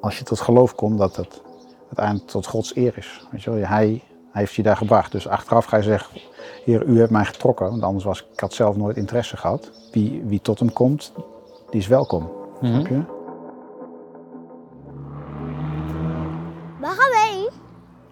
als 0.00 0.18
je 0.18 0.24
tot 0.24 0.40
geloof 0.40 0.74
komt, 0.74 0.98
dat 0.98 1.16
het 1.16 1.42
uiteindelijk 1.86 2.28
tot 2.28 2.46
Gods 2.46 2.76
eer 2.76 2.96
is. 2.96 3.26
Weet 3.30 3.42
je 3.42 3.50
wel? 3.50 3.66
Hij, 3.66 4.02
hij 4.30 4.40
heeft 4.40 4.54
je 4.54 4.62
daar 4.62 4.76
gebracht. 4.76 5.12
Dus 5.12 5.28
achteraf 5.28 5.64
ga 5.64 5.76
je 5.76 5.82
zeggen, 5.82 6.20
Heer, 6.64 6.84
u 6.84 6.98
hebt 6.98 7.10
mij 7.10 7.24
getrokken, 7.24 7.70
want 7.70 7.82
anders 7.82 8.04
was 8.04 8.26
ik 8.32 8.40
had 8.40 8.54
zelf 8.54 8.76
nooit 8.76 8.96
interesse 8.96 9.36
gehad. 9.36 9.70
Wie, 9.92 10.22
wie 10.24 10.40
tot 10.40 10.58
hem 10.58 10.72
komt, 10.72 11.12
die 11.70 11.80
is 11.80 11.86
welkom. 11.86 12.30
Snap 12.62 12.86
je? 12.86 13.02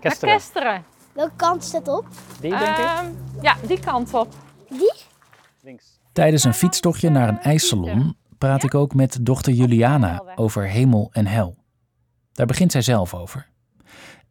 Kesteren. 0.01 0.35
Kesteren. 0.35 0.85
Welke 1.13 1.37
kant 1.37 1.65
staat 1.65 1.89
op? 1.89 2.07
Die 2.41 2.51
denk 2.51 2.77
ik. 2.77 2.87
ja, 3.41 3.57
die 3.67 3.81
kant 3.81 4.15
op. 4.15 4.35
Die? 4.69 4.93
Tijdens 6.13 6.45
een 6.45 6.55
fietstochtje 6.55 7.11
naar 7.11 7.29
een 7.29 7.41
ijssalon 7.41 8.17
praat 8.39 8.63
ik 8.63 8.75
ook 8.75 8.95
met 8.95 9.19
dochter 9.21 9.53
Juliana 9.53 10.23
over 10.37 10.69
hemel 10.69 11.09
en 11.13 11.27
hel. 11.27 11.57
Daar 12.33 12.47
begint 12.47 12.73
zij 12.73 12.83
zelf 12.83 13.15
over. 13.15 13.49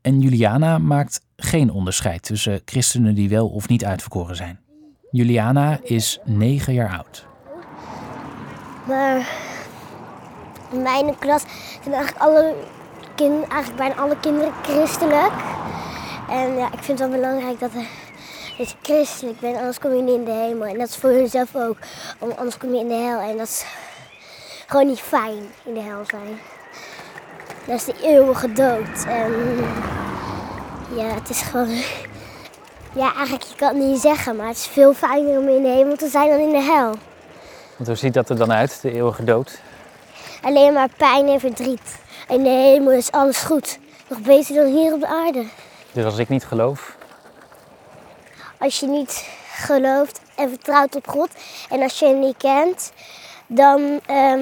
En 0.02 0.20
Juliana 0.20 0.78
maakt 0.78 1.22
geen 1.36 1.72
onderscheid 1.72 2.22
tussen 2.22 2.62
christenen 2.66 3.16
die 3.16 3.30
wel 3.30 3.48
of 3.48 3.68
niet 3.68 3.86
uitverkoren 3.86 4.36
zijn. 4.36 4.60
Juliana 5.12 5.80
is 5.84 6.20
negen 6.24 6.74
jaar 6.74 6.98
oud. 6.98 7.28
Maar 8.88 9.30
in 10.72 10.82
mijn 10.82 11.18
klas 11.20 11.44
zijn 11.82 11.96
eigenlijk, 11.96 12.24
alle 12.24 12.56
kind, 13.18 13.48
eigenlijk 13.48 13.76
bijna 13.76 13.96
alle 13.96 14.20
kinderen 14.20 14.54
christelijk. 14.62 15.32
En 16.30 16.56
ja, 16.58 16.66
ik 16.66 16.80
vind 16.84 17.00
het 17.00 17.10
wel 17.10 17.20
belangrijk 17.20 17.60
dat, 17.60 17.70
er, 17.74 17.86
dat 18.58 18.70
je 18.70 18.76
christelijk 18.82 19.40
bent, 19.40 19.58
anders 19.58 19.80
kom 19.80 19.94
je 19.96 20.02
niet 20.02 20.16
in 20.16 20.26
de 20.26 20.32
hemel. 20.32 20.68
En 20.68 20.78
dat 20.78 20.88
is 20.88 20.96
voor 20.96 21.12
jezelf 21.12 21.56
ook, 21.56 21.78
om- 22.20 22.34
anders 22.38 22.58
kom 22.58 22.74
je 22.74 22.80
in 22.80 22.88
de 22.88 22.94
hel. 22.94 23.20
En 23.20 23.38
dat 23.38 23.48
is 23.48 23.66
gewoon 24.68 24.88
niet 24.88 25.00
fijn, 25.00 25.52
in 25.64 25.74
de 25.74 25.80
hel 25.82 26.02
zijn. 26.08 26.40
Dat 27.66 27.76
is 27.76 27.84
de 27.86 27.96
eeuwige 28.04 28.52
dood. 28.54 29.06
En 29.08 29.34
ja, 30.96 31.04
het 31.06 31.30
is 31.30 31.42
gewoon... 31.42 31.70
Ja, 32.94 33.14
eigenlijk, 33.14 33.44
je 33.44 33.56
kan 33.56 33.68
het 33.68 33.78
niet 33.88 34.00
zeggen, 34.02 34.36
maar 34.36 34.48
het 34.48 34.56
is 34.58 34.68
veel 34.68 34.94
fijner 34.94 35.40
om 35.40 35.48
in 35.48 35.62
de 35.64 35.70
hemel 35.70 35.96
te 35.96 36.08
zijn 36.08 36.30
dan 36.30 36.40
in 36.40 36.50
de 36.50 36.62
hel. 36.62 36.94
Want 37.76 37.88
hoe 37.88 37.96
ziet 37.96 38.14
dat 38.14 38.30
er 38.30 38.38
dan 38.38 38.52
uit, 38.52 38.82
de 38.82 38.92
eeuwige 38.94 39.24
dood? 39.24 39.60
Alleen 40.42 40.74
maar 40.74 40.90
pijn 40.98 41.28
en 41.28 41.40
verdriet. 41.40 41.98
In 42.30 42.44
de 42.44 42.50
hemel 42.50 42.92
is 42.92 43.12
alles 43.12 43.38
goed. 43.38 43.80
Nog 44.08 44.20
beter 44.20 44.56
dan 44.56 44.66
hier 44.66 44.94
op 44.94 45.00
de 45.00 45.08
aarde. 45.08 45.46
Dus 45.92 46.06
als 46.06 46.18
ik 46.18 46.30
niet 46.30 46.46
geloof, 46.46 46.96
Als 48.60 48.80
je 48.80 48.88
niet 48.88 49.26
gelooft 49.54 50.20
en 50.36 50.50
vertrouwt 50.50 50.96
op 50.96 51.08
God 51.08 51.30
en 51.70 51.82
als 51.82 52.00
je 52.00 52.06
hem 52.06 52.20
niet 52.20 52.38
kent, 52.38 52.92
dan, 53.48 54.00
ehm, 54.06 54.40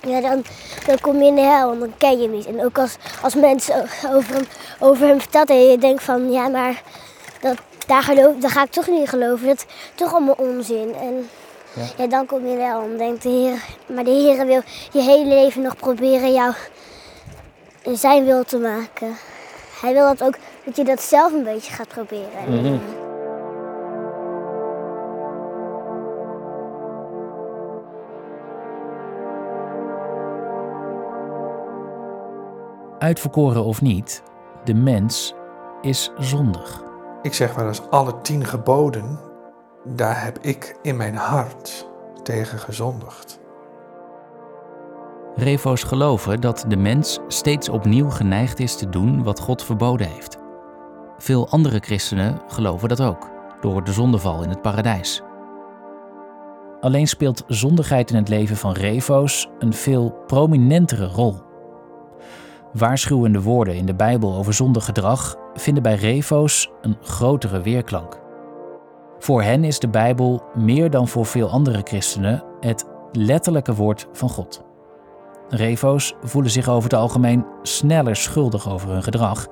ja, 0.00 0.20
dan, 0.20 0.44
dan 0.86 1.00
kom 1.00 1.18
je 1.18 1.24
in 1.26 1.34
de 1.34 1.40
hel, 1.40 1.68
want 1.68 1.80
dan 1.80 1.94
ken 1.98 2.16
je 2.16 2.22
hem 2.22 2.30
niet. 2.30 2.46
En 2.46 2.64
ook 2.64 2.78
als, 2.78 2.96
als 3.22 3.34
mensen 3.34 3.74
over 4.14 4.34
hem, 4.34 4.46
over 4.78 5.06
hem 5.06 5.20
vertellen 5.20 5.48
en 5.48 5.70
je 5.70 5.78
denkt 5.78 6.02
van 6.02 6.32
ja, 6.32 6.48
maar 6.48 6.82
dat, 7.40 7.56
daar, 7.86 8.02
geloof, 8.02 8.36
daar 8.36 8.50
ga 8.50 8.62
ik 8.62 8.70
toch 8.70 8.86
niet 8.86 9.08
geloven. 9.08 9.46
Dat 9.46 9.56
is 9.56 9.64
toch 9.94 10.12
allemaal 10.12 10.36
onzin. 10.38 10.94
En 10.94 11.28
Ja. 11.74 11.82
ja. 11.96 12.06
dan 12.06 12.26
kom 12.26 12.46
je 12.46 12.56
hel. 12.56 12.80
Dan 12.80 12.96
denkt 12.96 13.22
de 13.22 13.28
Heer, 13.28 13.64
maar 13.94 14.04
de 14.04 14.10
Heer 14.10 14.46
wil 14.46 14.62
je 14.92 15.00
hele 15.00 15.34
leven 15.34 15.62
nog 15.62 15.76
proberen 15.76 16.32
jou 16.32 16.54
in 17.82 17.96
zijn 17.96 18.24
wil 18.24 18.44
te 18.44 18.58
maken. 18.58 19.16
Hij 19.80 19.92
wil 19.92 20.06
dat 20.06 20.22
ook, 20.22 20.36
dat 20.64 20.76
je 20.76 20.84
dat 20.84 21.02
zelf 21.02 21.32
een 21.32 21.44
beetje 21.44 21.72
gaat 21.72 21.88
proberen. 21.88 22.46
En, 22.46 22.80
Uitverkoren 32.98 33.64
of 33.64 33.82
niet, 33.82 34.22
de 34.64 34.74
mens 34.74 35.34
is 35.80 36.10
zondig. 36.18 36.82
Ik 37.22 37.34
zeg 37.34 37.54
wel 37.54 37.66
eens, 37.66 37.90
alle 37.90 38.20
tien 38.20 38.44
geboden, 38.44 39.18
daar 39.84 40.24
heb 40.24 40.38
ik 40.38 40.76
in 40.82 40.96
mijn 40.96 41.14
hart 41.14 41.88
tegen 42.22 42.58
gezondigd. 42.58 43.40
Revo's 45.34 45.82
geloven 45.82 46.40
dat 46.40 46.64
de 46.68 46.76
mens 46.76 47.18
steeds 47.28 47.68
opnieuw 47.68 48.10
geneigd 48.10 48.60
is 48.60 48.76
te 48.76 48.88
doen 48.88 49.22
wat 49.22 49.40
God 49.40 49.64
verboden 49.64 50.08
heeft. 50.08 50.38
Veel 51.18 51.48
andere 51.48 51.78
christenen 51.78 52.42
geloven 52.48 52.88
dat 52.88 53.02
ook, 53.02 53.30
door 53.60 53.84
de 53.84 53.92
zondeval 53.92 54.42
in 54.42 54.48
het 54.48 54.62
paradijs. 54.62 55.22
Alleen 56.80 57.08
speelt 57.08 57.44
zondigheid 57.46 58.10
in 58.10 58.16
het 58.16 58.28
leven 58.28 58.56
van 58.56 58.72
Revo's 58.72 59.48
een 59.58 59.72
veel 59.72 60.10
prominentere 60.26 61.06
rol. 61.06 61.40
Waarschuwende 62.72 63.42
woorden 63.42 63.74
in 63.74 63.86
de 63.86 63.94
Bijbel 63.94 64.34
over 64.34 64.54
zondig 64.54 64.84
gedrag 64.84 65.36
vinden 65.54 65.82
bij 65.82 65.94
Revo's 65.94 66.70
een 66.80 66.96
grotere 67.00 67.60
weerklank. 67.60 68.21
Voor 69.22 69.42
hen 69.42 69.64
is 69.64 69.78
de 69.78 69.88
Bijbel 69.88 70.42
meer 70.54 70.90
dan 70.90 71.08
voor 71.08 71.26
veel 71.26 71.48
andere 71.48 71.80
christenen 71.84 72.44
het 72.60 72.84
letterlijke 73.12 73.74
woord 73.74 74.06
van 74.12 74.28
God. 74.28 74.62
Revo's 75.48 76.14
voelen 76.22 76.50
zich 76.50 76.68
over 76.68 76.82
het 76.90 76.98
algemeen 76.98 77.44
sneller 77.62 78.16
schuldig 78.16 78.70
over 78.70 78.88
hun 78.88 79.02
gedrag 79.02 79.46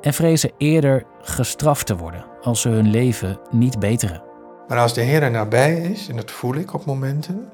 en 0.00 0.12
vrezen 0.12 0.50
eerder 0.58 1.04
gestraft 1.20 1.86
te 1.86 1.96
worden 1.96 2.24
als 2.42 2.60
ze 2.60 2.68
hun 2.68 2.90
leven 2.90 3.38
niet 3.50 3.78
beteren. 3.78 4.22
Maar 4.68 4.78
als 4.78 4.94
de 4.94 5.00
Heer 5.00 5.22
er 5.22 5.30
nabij 5.30 5.76
is, 5.76 6.08
en 6.08 6.16
dat 6.16 6.30
voel 6.30 6.54
ik 6.54 6.74
op 6.74 6.84
momenten, 6.84 7.48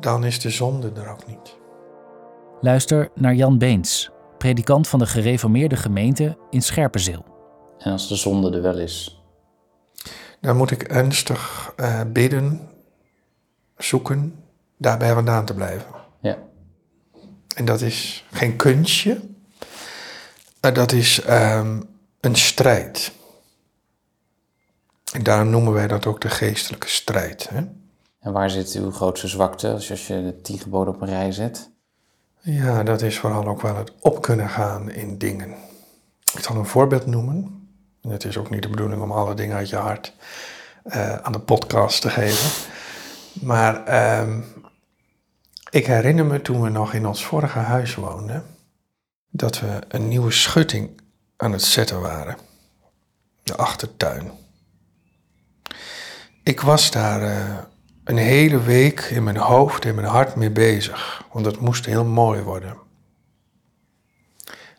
dan 0.00 0.24
is 0.24 0.40
de 0.40 0.50
zonde 0.50 0.90
er 0.94 1.10
ook 1.10 1.26
niet. 1.26 1.58
Luister 2.60 3.08
naar 3.14 3.34
Jan 3.34 3.58
Beens, 3.58 4.10
predikant 4.38 4.88
van 4.88 4.98
de 4.98 5.06
gereformeerde 5.06 5.76
gemeente 5.76 6.36
in 6.50 6.62
Scherpenzeel. 6.62 7.24
En 7.78 7.92
als 7.92 8.08
de 8.08 8.16
zonde 8.16 8.50
er 8.50 8.62
wel 8.62 8.78
is, 8.78 9.15
Dan 10.46 10.56
moet 10.56 10.70
ik 10.70 10.82
ernstig 10.82 11.72
eh, 11.76 12.00
bidden, 12.12 12.68
zoeken, 13.76 14.44
daarbij 14.76 15.14
vandaan 15.14 15.44
te 15.44 15.54
blijven. 15.54 15.94
Ja. 16.20 16.38
En 17.54 17.64
dat 17.64 17.80
is 17.80 18.26
geen 18.32 18.56
kunstje, 18.56 19.20
maar 20.60 20.74
dat 20.74 20.92
is 20.92 21.20
ehm, 21.20 21.80
een 22.20 22.36
strijd. 22.36 23.12
En 25.12 25.22
daarom 25.22 25.50
noemen 25.50 25.72
wij 25.72 25.86
dat 25.86 26.06
ook 26.06 26.20
de 26.20 26.30
geestelijke 26.30 26.88
strijd. 26.88 27.48
Hè? 27.48 27.60
en 28.20 28.32
waar 28.32 28.50
zit 28.50 28.72
uw 28.72 28.90
grootste 28.90 29.28
zwakte 29.28 29.72
als 29.72 29.86
je, 29.86 29.92
als 29.92 30.06
je 30.06 30.22
de 30.22 30.40
tien 30.40 30.58
geboden 30.58 30.94
op 30.94 31.00
een 31.00 31.08
rij 31.08 31.32
zet? 31.32 31.70
Ja, 32.40 32.82
dat 32.82 33.02
is 33.02 33.18
vooral 33.18 33.46
ook 33.46 33.60
wel 33.60 33.76
het 33.76 33.92
op 34.00 34.22
kunnen 34.22 34.48
gaan 34.48 34.90
in 34.90 35.18
dingen. 35.18 35.54
Ik 36.34 36.40
zal 36.40 36.56
een 36.56 36.66
voorbeeld 36.66 37.06
noemen. 37.06 37.65
Het 38.08 38.24
is 38.24 38.38
ook 38.38 38.50
niet 38.50 38.62
de 38.62 38.68
bedoeling 38.68 39.02
om 39.02 39.12
alle 39.12 39.34
dingen 39.34 39.56
uit 39.56 39.68
je 39.68 39.76
hart 39.76 40.12
eh, 40.82 41.16
aan 41.16 41.32
de 41.32 41.38
podcast 41.38 42.00
te 42.00 42.10
geven. 42.10 42.50
Maar 43.32 43.84
ehm, 43.84 44.40
ik 45.70 45.86
herinner 45.86 46.26
me 46.26 46.42
toen 46.42 46.62
we 46.62 46.68
nog 46.68 46.92
in 46.92 47.06
ons 47.06 47.24
vorige 47.24 47.58
huis 47.58 47.94
woonden, 47.94 48.44
dat 49.30 49.60
we 49.60 49.78
een 49.88 50.08
nieuwe 50.08 50.30
schutting 50.30 51.00
aan 51.36 51.52
het 51.52 51.62
zetten 51.62 52.00
waren. 52.00 52.36
De 53.42 53.56
achtertuin. 53.56 54.30
Ik 56.42 56.60
was 56.60 56.90
daar 56.90 57.22
eh, 57.22 57.58
een 58.04 58.16
hele 58.16 58.62
week 58.62 59.00
in 59.00 59.24
mijn 59.24 59.36
hoofd 59.36 59.84
en 59.84 59.94
mijn 59.94 60.06
hart 60.06 60.34
mee 60.34 60.50
bezig, 60.50 61.24
want 61.32 61.46
het 61.46 61.60
moest 61.60 61.86
heel 61.86 62.04
mooi 62.04 62.42
worden. 62.42 62.76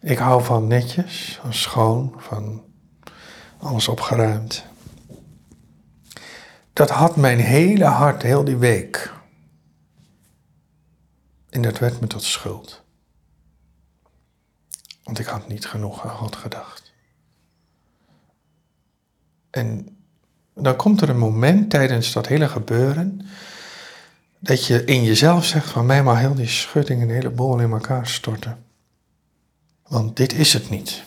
Ik 0.01 0.17
hou 0.17 0.43
van 0.43 0.67
netjes, 0.67 1.39
van 1.41 1.53
schoon, 1.53 2.13
van 2.17 2.66
alles 3.59 3.87
opgeruimd. 3.87 4.63
Dat 6.73 6.89
had 6.89 7.15
mijn 7.15 7.39
hele 7.39 7.85
hart 7.85 8.21
heel 8.21 8.43
die 8.43 8.57
week. 8.57 9.13
En 11.49 11.61
dat 11.61 11.79
werd 11.79 11.99
me 11.99 12.07
tot 12.07 12.23
schuld. 12.23 12.81
Want 15.03 15.19
ik 15.19 15.25
had 15.25 15.47
niet 15.47 15.65
genoeg 15.65 16.05
aan 16.05 16.15
God 16.15 16.35
gedacht. 16.35 16.93
En 19.49 19.97
Dan 20.53 20.75
komt 20.75 21.01
er 21.01 21.09
een 21.09 21.17
moment 21.17 21.69
tijdens 21.69 22.13
dat 22.13 22.27
hele 22.27 22.49
gebeuren 22.49 23.21
dat 24.39 24.65
je 24.65 24.83
in 24.83 25.03
jezelf 25.03 25.45
zegt 25.45 25.69
van 25.69 25.85
mij 25.85 26.03
maar 26.03 26.19
heel 26.19 26.33
die 26.33 26.47
schutting 26.47 27.01
en 27.01 27.09
hele 27.09 27.29
boel 27.29 27.59
in 27.59 27.71
elkaar 27.71 28.07
storten. 28.07 28.65
Want 29.87 30.15
dit 30.15 30.33
is 30.33 30.53
het 30.53 30.69
niet. 30.69 31.03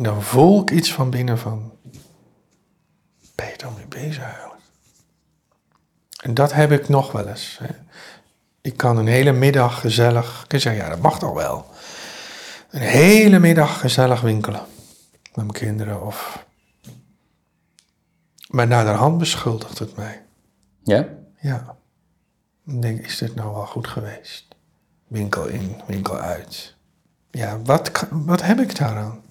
Dan 0.00 0.22
voel 0.22 0.60
ik 0.60 0.70
iets 0.70 0.92
van 0.92 1.10
binnen 1.10 1.38
van, 1.38 1.72
ben 3.34 3.46
je 3.46 3.56
er 3.56 3.72
mee 3.72 3.86
bezig 3.86 4.22
eigenlijk? 4.22 4.60
En 6.22 6.34
dat 6.34 6.52
heb 6.52 6.72
ik 6.72 6.88
nog 6.88 7.12
wel 7.12 7.28
eens. 7.28 7.58
Hè. 7.62 7.74
Ik 8.60 8.76
kan 8.76 8.96
een 8.96 9.06
hele 9.06 9.32
middag 9.32 9.80
gezellig, 9.80 10.42
ik 10.42 10.48
kan 10.48 10.60
zeggen, 10.60 10.82
ja 10.82 10.88
dat 10.88 11.00
mag 11.00 11.18
toch 11.18 11.34
wel. 11.34 11.66
Een 12.70 12.80
hele 12.80 13.38
middag 13.38 13.80
gezellig 13.80 14.20
winkelen 14.20 14.60
met 15.24 15.34
mijn 15.34 15.50
kinderen 15.50 16.06
of... 16.06 16.46
Maar 18.48 18.66
naderhand 18.66 19.18
beschuldigt 19.18 19.78
het 19.78 19.96
mij. 19.96 20.24
Ja? 20.82 21.08
Ja. 21.40 21.76
Ik 22.66 22.82
denk, 22.82 23.00
is 23.00 23.18
dit 23.18 23.34
nou 23.34 23.54
wel 23.54 23.66
goed 23.66 23.86
geweest? 23.86 24.46
Winkel 25.06 25.46
in, 25.46 25.80
winkel 25.86 26.18
uit. 26.18 26.76
Ja, 27.30 27.60
wat, 27.62 28.06
wat 28.10 28.42
heb 28.42 28.58
ik 28.58 28.76
daaraan? 28.76 29.22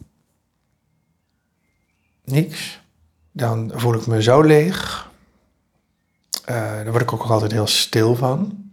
Niks. 2.32 2.82
Dan 3.32 3.72
voel 3.76 3.94
ik 3.94 4.08
me 4.08 4.22
zo 4.22 4.42
leeg. 4.42 5.10
Eh 6.46 6.56
daar 6.56 6.92
word 6.92 7.02
ik 7.02 7.14
ook 7.14 7.22
altijd 7.22 7.52
heel 7.52 7.68
stil 7.68 8.16
van. 8.16 8.70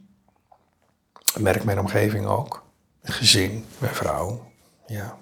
Dat 1.13 1.43
merkt 1.43 1.65
mijn 1.65 1.79
omgeving 1.79 2.27
ook. 2.27 2.65
Mijn 3.01 3.15
gezin, 3.15 3.65
mijn 3.79 3.95
vrouw. 3.95 4.51
Ja. 4.87 5.17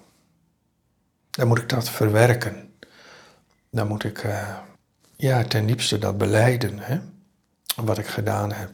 Dan 1.29 1.47
moet 1.47 1.57
ik 1.57 1.69
dat 1.69 1.89
verwerken. 1.89 2.73
Dan 3.69 3.87
moet 3.87 4.03
ik 4.03 4.17
eh, 4.17 4.57
ja, 5.15 5.43
ten 5.43 5.65
diepste 5.65 5.99
dat 5.99 6.17
beleiden. 6.17 6.79
Hè? 6.79 6.99
Wat 7.75 7.97
ik 7.97 8.07
gedaan 8.07 8.51
heb. 8.51 8.71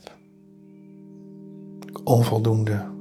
Onvoldoende. 2.04 2.99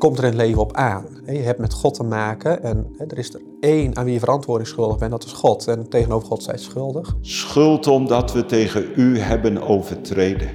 Komt 0.00 0.18
er 0.18 0.24
in 0.24 0.30
het 0.30 0.38
leven 0.38 0.60
op 0.60 0.72
aan. 0.72 1.06
Je 1.26 1.38
hebt 1.38 1.58
met 1.58 1.72
God 1.72 1.94
te 1.94 2.02
maken 2.02 2.62
en 2.62 2.94
hè, 2.96 3.04
er 3.06 3.18
is 3.18 3.34
er 3.34 3.40
één 3.60 3.96
aan 3.96 4.04
wie 4.04 4.12
je 4.12 4.18
verantwoording 4.18 4.68
schuldig 4.68 4.98
bent, 4.98 5.10
dat 5.10 5.24
is 5.24 5.32
God. 5.32 5.68
En 5.68 5.88
tegenover 5.88 6.28
God 6.28 6.42
zijt 6.42 6.60
schuldig. 6.60 7.16
Schuld 7.20 7.86
omdat 7.86 8.32
we 8.32 8.46
tegen 8.46 8.92
u 8.96 9.18
hebben 9.18 9.62
overtreden. 9.62 10.50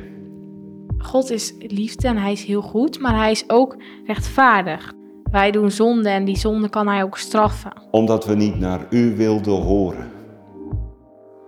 God 0.97 1.31
is 1.31 1.53
liefde 1.59 2.07
en 2.07 2.17
hij 2.17 2.31
is 2.31 2.43
heel 2.43 2.61
goed, 2.61 2.99
maar 2.99 3.15
hij 3.15 3.31
is 3.31 3.43
ook 3.47 3.77
rechtvaardig. 4.05 4.93
Wij 5.31 5.51
doen 5.51 5.71
zonde 5.71 6.09
en 6.09 6.25
die 6.25 6.37
zonde 6.37 6.69
kan 6.69 6.87
hij 6.87 7.03
ook 7.03 7.17
straffen. 7.17 7.71
Omdat 7.91 8.25
we 8.25 8.35
niet 8.35 8.59
naar 8.59 8.87
u 8.89 9.15
wilden 9.15 9.61
horen. 9.61 10.11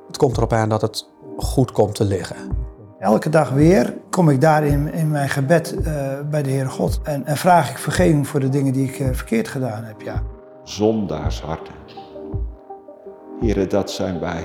Het 0.07 0.17
komt 0.17 0.37
erop 0.37 0.53
aan 0.53 0.69
dat 0.69 0.81
het 0.81 1.09
goed 1.37 1.71
komt 1.71 1.95
te 1.95 2.05
liggen. 2.05 2.66
Elke 2.99 3.29
dag 3.29 3.49
weer 3.49 3.93
kom 4.09 4.29
ik 4.29 4.41
daar 4.41 4.65
in, 4.65 4.93
in 4.93 5.11
mijn 5.11 5.29
gebed 5.29 5.75
eh, 5.83 5.93
bij 6.29 6.43
de 6.43 6.49
Heere 6.49 6.69
God 6.69 6.99
en, 7.03 7.25
en 7.25 7.37
vraag 7.37 7.69
ik 7.69 7.77
vergeving 7.77 8.27
voor 8.27 8.39
de 8.39 8.49
dingen 8.49 8.73
die 8.73 8.87
ik 8.87 8.99
eh, 8.99 9.07
verkeerd 9.11 9.47
gedaan 9.47 9.83
heb. 9.83 10.01
Ja. 10.01 10.23
Zondaarsharten. 10.63 11.73
Heren, 13.39 13.69
dat 13.69 13.91
zijn 13.91 14.19
wij. 14.19 14.43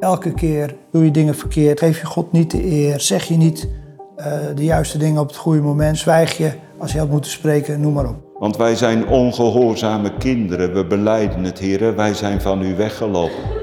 Elke 0.00 0.34
keer 0.34 0.76
doe 0.90 1.04
je 1.04 1.10
dingen 1.10 1.34
verkeerd, 1.34 1.78
geef 1.78 2.00
je 2.00 2.06
God 2.06 2.32
niet 2.32 2.50
de 2.50 2.64
eer, 2.64 3.00
zeg 3.00 3.24
je 3.24 3.36
niet 3.36 3.68
eh, 4.16 4.26
de 4.54 4.64
juiste 4.64 4.98
dingen 4.98 5.20
op 5.20 5.28
het 5.28 5.36
goede 5.36 5.60
moment, 5.60 5.98
zwijg 5.98 6.36
je 6.36 6.52
als 6.78 6.92
je 6.92 6.98
had 6.98 7.08
moeten 7.08 7.30
spreken, 7.30 7.80
noem 7.80 7.92
maar 7.92 8.08
op. 8.08 8.16
Want 8.38 8.56
wij 8.56 8.74
zijn 8.74 9.06
ongehoorzame 9.06 10.16
kinderen. 10.16 10.74
We 10.74 10.86
beleiden 10.86 11.44
het, 11.44 11.58
heren. 11.58 11.96
Wij 11.96 12.14
zijn 12.14 12.40
van 12.40 12.62
u 12.62 12.76
weggelopen. 12.76 13.60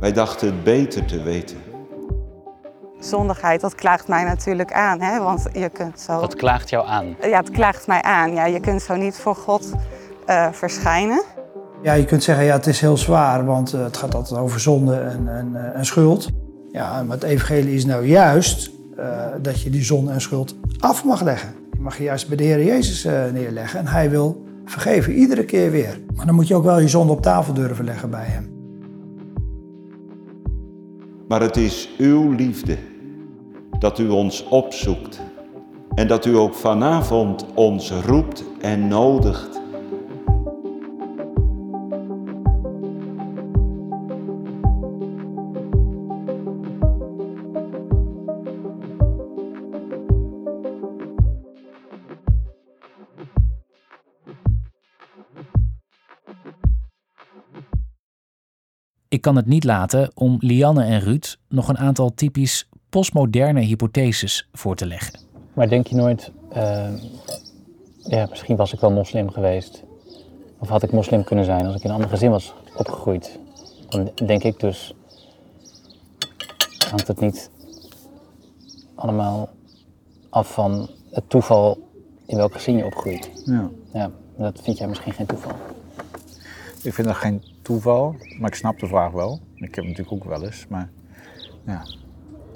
Wij 0.00 0.12
dachten 0.12 0.46
het 0.46 0.64
beter 0.64 1.04
te 1.04 1.22
weten. 1.22 1.69
Zondigheid, 3.00 3.60
dat 3.60 3.74
klaagt 3.74 4.08
mij 4.08 4.24
natuurlijk 4.24 4.72
aan, 4.72 5.00
hè? 5.00 5.20
want 5.20 5.46
je 5.52 5.68
kunt 5.68 6.00
zo... 6.00 6.20
Dat 6.20 6.34
klaagt 6.34 6.70
jou 6.70 6.86
aan. 6.86 7.16
Ja, 7.20 7.38
het 7.38 7.50
klaagt 7.50 7.86
mij 7.86 8.02
aan. 8.02 8.32
Ja, 8.32 8.46
je 8.46 8.60
kunt 8.60 8.82
zo 8.82 8.96
niet 8.96 9.16
voor 9.16 9.34
God 9.34 9.72
eh, 10.26 10.48
verschijnen. 10.52 11.22
Ja, 11.82 11.92
je 11.92 12.04
kunt 12.04 12.22
zeggen, 12.22 12.44
ja, 12.44 12.52
het 12.52 12.66
is 12.66 12.80
heel 12.80 12.96
zwaar, 12.96 13.44
want 13.44 13.72
eh, 13.72 13.82
het 13.82 13.96
gaat 13.96 14.14
altijd 14.14 14.40
over 14.40 14.60
zonde 14.60 14.96
en, 14.96 15.28
en, 15.28 15.50
eh, 15.54 15.78
en 15.78 15.86
schuld. 15.86 16.28
Ja, 16.72 17.02
maar 17.02 17.16
het 17.16 17.24
evangelie 17.24 17.74
is 17.74 17.84
nou 17.84 18.06
juist 18.06 18.70
eh, 19.00 19.26
dat 19.42 19.60
je 19.60 19.70
die 19.70 19.84
zonde 19.84 20.10
en 20.10 20.20
schuld 20.20 20.54
af 20.78 21.04
mag 21.04 21.22
leggen. 21.22 21.54
Die 21.70 21.80
mag 21.80 21.96
je 21.96 22.02
juist 22.02 22.28
bij 22.28 22.36
de 22.36 22.44
Heer 22.44 22.64
Jezus 22.64 23.04
eh, 23.04 23.30
neerleggen 23.32 23.80
en 23.80 23.86
hij 23.86 24.10
wil 24.10 24.44
vergeven, 24.64 25.12
iedere 25.12 25.44
keer 25.44 25.70
weer. 25.70 26.00
Maar 26.14 26.26
dan 26.26 26.34
moet 26.34 26.48
je 26.48 26.54
ook 26.54 26.64
wel 26.64 26.78
je 26.78 26.88
zonde 26.88 27.12
op 27.12 27.22
tafel 27.22 27.52
durven 27.52 27.84
leggen 27.84 28.10
bij 28.10 28.24
hem. 28.24 28.58
Maar 31.28 31.40
het 31.40 31.56
is 31.56 31.88
uw 31.98 32.32
liefde 32.32 32.76
dat 33.80 33.98
u 33.98 34.08
ons 34.08 34.44
opzoekt. 34.44 35.20
En 35.94 36.06
dat 36.06 36.24
u 36.24 36.36
ook 36.36 36.54
vanavond 36.54 37.46
ons 37.54 37.90
roept 37.90 38.44
en 38.60 38.88
nodigt. 38.88 39.58
Ik 59.08 59.20
kan 59.20 59.36
het 59.36 59.46
niet 59.46 59.64
laten 59.64 60.10
om 60.14 60.36
Lianne 60.40 60.84
en 60.84 61.00
Ruud 61.00 61.36
nog 61.48 61.68
een 61.68 61.78
aantal 61.78 62.14
typisch 62.14 62.68
postmoderne 62.90 63.60
hypotheses 63.60 64.48
voor 64.52 64.76
te 64.76 64.86
leggen. 64.86 65.18
Maar 65.52 65.68
denk 65.68 65.86
je 65.86 65.94
nooit, 65.94 66.32
eh, 66.48 66.88
ja, 67.96 68.26
misschien 68.30 68.56
was 68.56 68.72
ik 68.72 68.80
wel 68.80 68.90
moslim 68.90 69.30
geweest. 69.30 69.82
Of 70.58 70.68
had 70.68 70.82
ik 70.82 70.92
moslim 70.92 71.24
kunnen 71.24 71.44
zijn 71.44 71.66
als 71.66 71.74
ik 71.74 71.82
in 71.82 71.88
een 71.88 71.94
ander 71.94 72.10
gezin 72.10 72.30
was 72.30 72.54
opgegroeid. 72.76 73.38
Dan 73.88 74.10
denk 74.26 74.42
ik 74.42 74.60
dus, 74.60 74.94
hangt 76.88 77.06
het 77.08 77.20
niet 77.20 77.50
allemaal 78.94 79.48
af 80.28 80.52
van 80.52 80.90
het 81.10 81.30
toeval 81.30 81.88
in 82.26 82.36
welk 82.36 82.52
gezin 82.52 82.76
je 82.76 82.84
opgroeit. 82.84 83.30
Ja. 83.44 83.70
Ja, 83.92 84.10
dat 84.36 84.60
vind 84.62 84.78
jij 84.78 84.88
misschien 84.88 85.12
geen 85.12 85.26
toeval. 85.26 85.52
Ik 86.82 86.94
vind 86.94 87.06
dat 87.06 87.16
geen 87.16 87.42
toeval, 87.62 88.14
maar 88.38 88.48
ik 88.48 88.54
snap 88.54 88.78
de 88.78 88.86
vraag 88.86 89.12
wel. 89.12 89.40
Ik 89.54 89.74
heb 89.74 89.84
het 89.84 89.96
natuurlijk 89.96 90.12
ook 90.12 90.24
wel 90.24 90.44
eens, 90.44 90.66
maar 90.68 90.90
ja. 91.66 91.82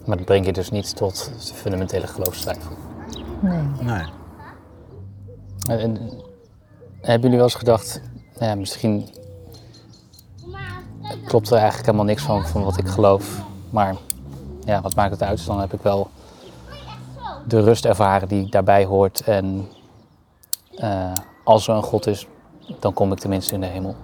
Maar 0.04 0.16
dat 0.16 0.26
brengt 0.26 0.46
je 0.46 0.52
dus 0.52 0.70
niet 0.70 0.96
tot 0.96 1.30
fundamentele 1.54 2.06
geloofstwijfel. 2.06 2.76
Nee. 3.40 3.62
Nee. 3.80 4.04
En, 5.68 5.78
en, 5.80 6.10
hebben 7.00 7.22
jullie 7.22 7.36
wel 7.36 7.46
eens 7.46 7.54
gedacht, 7.54 8.00
nou 8.38 8.46
ja, 8.46 8.54
misschien 8.54 9.08
klopt 11.24 11.46
er 11.46 11.56
eigenlijk 11.56 11.86
helemaal 11.86 12.06
niks 12.06 12.22
van, 12.22 12.46
van 12.46 12.64
wat 12.64 12.78
ik 12.78 12.86
geloof. 12.86 13.42
Maar 13.70 13.96
ja, 14.64 14.80
wat 14.80 14.94
maakt 14.94 15.10
het 15.10 15.22
uit? 15.22 15.46
Dan 15.46 15.60
heb 15.60 15.72
ik 15.72 15.82
wel 15.82 16.10
de 17.46 17.60
rust 17.60 17.84
ervaren 17.84 18.28
die 18.28 18.50
daarbij 18.50 18.84
hoort. 18.84 19.20
En 19.20 19.68
eh, 20.76 21.12
als 21.44 21.68
er 21.68 21.74
een 21.74 21.82
God 21.82 22.06
is, 22.06 22.26
dan 22.80 22.92
kom 22.92 23.12
ik 23.12 23.18
tenminste 23.18 23.54
in 23.54 23.60
de 23.60 23.66
hemel. 23.66 23.96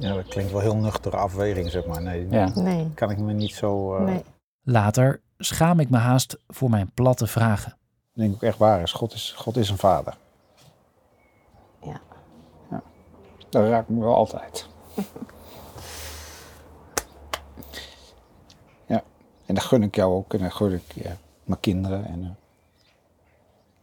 Ja, 0.00 0.14
dat 0.14 0.26
klinkt 0.28 0.52
wel 0.52 0.60
heel 0.60 0.76
nuchtere 0.76 1.16
afweging, 1.16 1.70
zeg 1.70 1.86
maar. 1.86 2.02
Nee, 2.02 2.28
Ja. 2.30 2.50
Nee. 2.54 2.90
kan 2.94 3.10
ik 3.10 3.18
me 3.18 3.32
niet 3.32 3.54
zo... 3.54 3.96
eh, 3.96 4.04
Nee. 4.04 4.22
Later 4.62 5.20
schaam 5.38 5.80
ik 5.80 5.90
me 5.90 5.96
haast 5.96 6.38
voor 6.48 6.70
mijn 6.70 6.90
platte 6.94 7.26
vragen. 7.26 7.72
Ik 8.14 8.20
denk 8.20 8.34
ook 8.34 8.42
echt 8.42 8.58
waar 8.58 8.82
is. 8.82 8.92
God 8.92 9.12
is, 9.12 9.34
God 9.36 9.56
is 9.56 9.68
een 9.70 9.78
vader. 9.78 10.14
Ja. 11.82 12.00
ja. 12.70 12.82
Dat 13.48 13.68
raakt 13.68 13.88
me 13.88 14.00
wel 14.00 14.14
altijd. 14.14 14.68
ja. 18.86 19.02
En 19.46 19.54
dat 19.54 19.64
gun 19.64 19.82
ik 19.82 19.94
jou 19.94 20.12
ook. 20.14 20.34
En 20.34 20.38
dat 20.40 20.52
gun 20.52 20.72
ik 20.72 20.92
ja, 21.04 21.16
mijn 21.44 21.60
kinderen. 21.60 22.06
En, 22.06 22.22
eh, 22.22 22.30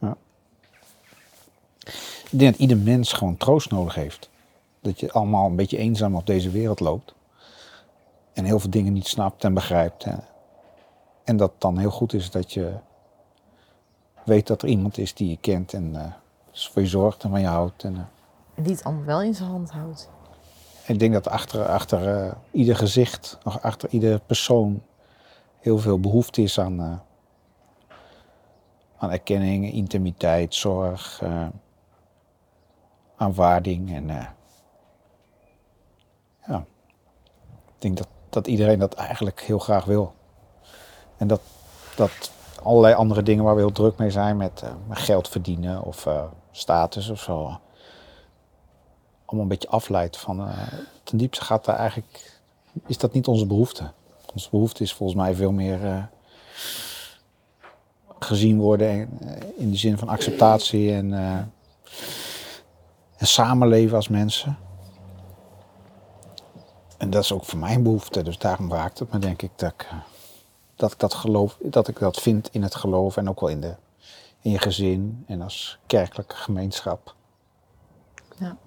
ja. 0.09 0.15
Ik 2.31 2.39
denk 2.39 2.51
dat 2.51 2.61
ieder 2.61 2.77
mens 2.77 3.13
gewoon 3.13 3.37
troost 3.37 3.71
nodig 3.71 3.95
heeft. 3.95 4.29
Dat 4.87 4.99
je 4.99 5.11
allemaal 5.11 5.45
een 5.45 5.55
beetje 5.55 5.77
eenzaam 5.77 6.15
op 6.15 6.25
deze 6.25 6.49
wereld 6.49 6.79
loopt. 6.79 7.13
En 8.33 8.45
heel 8.45 8.59
veel 8.59 8.69
dingen 8.69 8.93
niet 8.93 9.07
snapt 9.07 9.43
en 9.43 9.53
begrijpt. 9.53 10.03
hè. 10.03 10.15
En 11.23 11.37
dat 11.37 11.51
het 11.51 11.61
dan 11.61 11.77
heel 11.77 11.89
goed 11.91 12.13
is 12.13 12.31
dat 12.31 12.53
je 12.53 12.73
weet 14.25 14.47
dat 14.47 14.61
er 14.61 14.67
iemand 14.67 14.97
is 14.97 15.13
die 15.13 15.29
je 15.29 15.37
kent 15.37 15.73
en 15.73 15.95
eh, 15.95 16.11
voor 16.51 16.81
je 16.81 16.87
zorgt 16.87 17.23
en 17.23 17.29
van 17.29 17.39
je 17.41 17.47
houdt. 17.47 17.83
En, 17.83 17.95
eh, 17.95 18.63
Die 18.63 18.73
het 18.73 18.83
allemaal 18.83 19.05
wel 19.05 19.21
in 19.21 19.33
zijn 19.35 19.49
hand 19.49 19.71
houdt. 19.71 20.09
ik 20.85 20.99
denk 20.99 21.13
dat 21.13 21.27
achter, 21.27 21.65
achter 21.67 22.15
eh, 22.25 22.33
ieder 22.51 22.75
gezicht, 22.75 23.37
achter 23.43 23.89
ieder 23.89 24.19
persoon, 24.19 24.81
heel 25.59 25.77
veel 25.77 25.99
behoefte 25.99 26.41
is 26.41 26.59
aan, 26.59 27.03
aan 28.97 29.11
erkenning, 29.11 29.71
intimiteit, 29.73 30.55
zorg. 30.55 31.21
aanvaarding. 33.17 33.93
En 33.93 34.09
eh, 34.09 34.25
ja, 36.47 36.65
ik 37.77 37.83
denk 37.83 37.97
dat, 37.97 38.07
dat 38.29 38.47
iedereen 38.47 38.79
dat 38.79 38.93
eigenlijk 38.93 39.41
heel 39.41 39.59
graag 39.59 39.85
wil. 39.85 40.13
En 41.17 41.27
dat, 41.27 41.41
dat 41.95 42.31
allerlei 42.63 42.93
andere 42.93 43.23
dingen 43.23 43.43
waar 43.43 43.55
we 43.55 43.61
heel 43.61 43.71
druk 43.71 43.97
mee 43.97 44.11
zijn, 44.11 44.37
met, 44.37 44.61
eh, 44.61 44.69
met 44.87 44.97
geld 44.97 45.27
verdienen 45.27 45.83
of 45.83 46.05
eh, 46.05 46.23
status 46.51 47.09
of 47.09 47.21
zo, 47.21 47.33
allemaal 49.25 49.43
een 49.43 49.47
beetje 49.47 49.69
afleidt 49.69 50.17
van, 50.17 50.47
eh, 50.47 50.57
ten 51.03 51.17
diepste 51.17 51.45
gaat 51.45 51.65
daar 51.65 51.77
eigenlijk, 51.77 52.39
is 52.85 52.97
dat 52.97 53.13
niet 53.13 53.27
onze 53.27 53.45
behoefte. 53.45 53.91
Onze 54.33 54.49
behoefte 54.49 54.83
is 54.83 54.93
volgens 54.93 55.19
mij 55.19 55.35
veel 55.35 55.51
meer 55.51 55.85
eh, 55.85 56.03
gezien 58.19 58.59
worden 58.59 58.89
en, 58.89 59.09
eh, 59.21 59.47
in 59.57 59.71
de 59.71 59.77
zin 59.77 59.97
van 59.97 60.07
acceptatie 60.07 60.93
en, 60.93 61.13
eh, 61.13 61.37
en 63.17 63.27
samenleven 63.27 63.95
als 63.95 64.07
mensen. 64.07 64.57
En 66.97 67.09
dat 67.09 67.23
is 67.23 67.31
ook 67.31 67.45
voor 67.45 67.59
mijn 67.59 67.83
behoefte, 67.83 68.23
dus 68.23 68.37
daarom 68.37 68.71
raakt 68.71 68.99
het 68.99 69.11
me 69.11 69.19
denk 69.19 69.41
ik 69.41 69.51
dat 69.55 69.71
ik, 69.71 69.87
eh, 69.89 69.97
dat 70.75 70.91
ik 70.91 70.99
dat 70.99 71.13
geloof, 71.13 71.57
dat 71.61 71.87
ik 71.87 71.99
dat 71.99 72.21
vind 72.21 72.49
in 72.51 72.63
het 72.63 72.75
geloof 72.75 73.17
en 73.17 73.29
ook 73.29 73.39
wel 73.39 73.49
in, 73.49 73.61
de, 73.61 73.75
in 74.41 74.51
je 74.51 74.59
gezin 74.59 75.23
en 75.27 75.41
als 75.41 75.77
kerkelijke 75.85 76.35
gemeenschap. 76.35 77.15
Ja. 78.37 78.57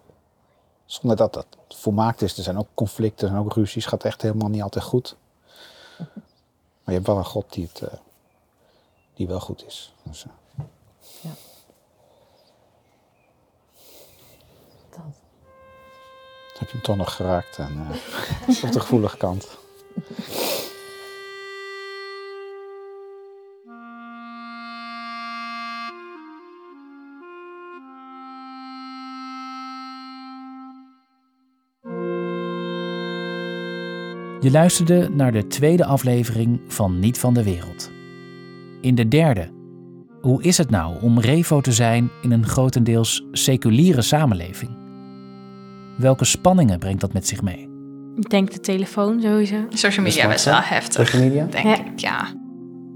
Zonder 0.84 1.16
dat 1.16 1.34
dat 1.34 1.46
volmaakt 1.68 2.22
is. 2.22 2.36
Er 2.36 2.42
zijn 2.42 2.58
ook 2.58 2.68
conflicten 2.74 3.28
en 3.28 3.36
ook 3.36 3.52
ruzies. 3.52 3.86
Gaat 3.86 4.04
echt 4.04 4.22
helemaal 4.22 4.48
niet 4.48 4.62
altijd 4.62 4.84
goed. 4.84 5.16
Maar 5.98 6.08
je 6.84 6.92
hebt 6.92 7.06
wel 7.06 7.16
een 7.16 7.24
God 7.24 7.52
die, 7.52 7.68
het, 7.72 7.80
eh, 7.80 7.98
die 9.14 9.26
wel 9.26 9.40
goed 9.40 9.66
is. 9.66 9.94
Dus, 10.02 10.24
eh, 10.24 10.64
Ja. 11.20 11.30
Heb 16.72 16.83
toch 16.83 16.96
nog 16.96 17.16
geraakt 17.16 17.59
en, 17.59 17.87
eh, 17.90 18.64
op 18.64 18.72
de 18.72 18.80
gevoelige 18.80 19.16
kant. 19.16 19.59
Je 34.40 34.50
luisterde 34.50 35.09
naar 35.09 35.33
de 35.33 35.46
tweede 35.46 35.85
aflevering 35.85 36.61
van 36.66 36.98
Niet 36.98 37.18
van 37.18 37.35
de 37.35 37.42
Wereld. 37.42 37.90
In 38.80 38.94
de 38.94 39.09
derde. 39.09 39.48
Hoe 40.20 40.42
is 40.42 40.59
het 40.59 40.70
nou 40.70 41.02
om 41.02 41.20
revo 41.20 41.61
te 41.61 41.72
zijn 41.72 42.11
in 42.22 42.30
een 42.30 42.46
grotendeels 42.46 43.24
seculiere 43.33 44.02
samenleving? 44.02 44.79
Welke 46.00 46.24
spanningen 46.24 46.78
brengt 46.78 47.00
dat 47.00 47.12
met 47.12 47.26
zich 47.26 47.42
mee? 47.42 47.68
Ik 48.16 48.30
denk 48.30 48.52
de 48.52 48.60
telefoon 48.60 49.20
sowieso. 49.20 49.56
Social 49.68 50.04
media 50.04 50.28
best 50.28 50.44
wel 50.44 50.60
heftig. 50.60 51.06
Social 51.06 51.22
media? 51.22 51.44
Denk 51.44 51.76
ik, 51.76 51.98
ja. 51.98 52.26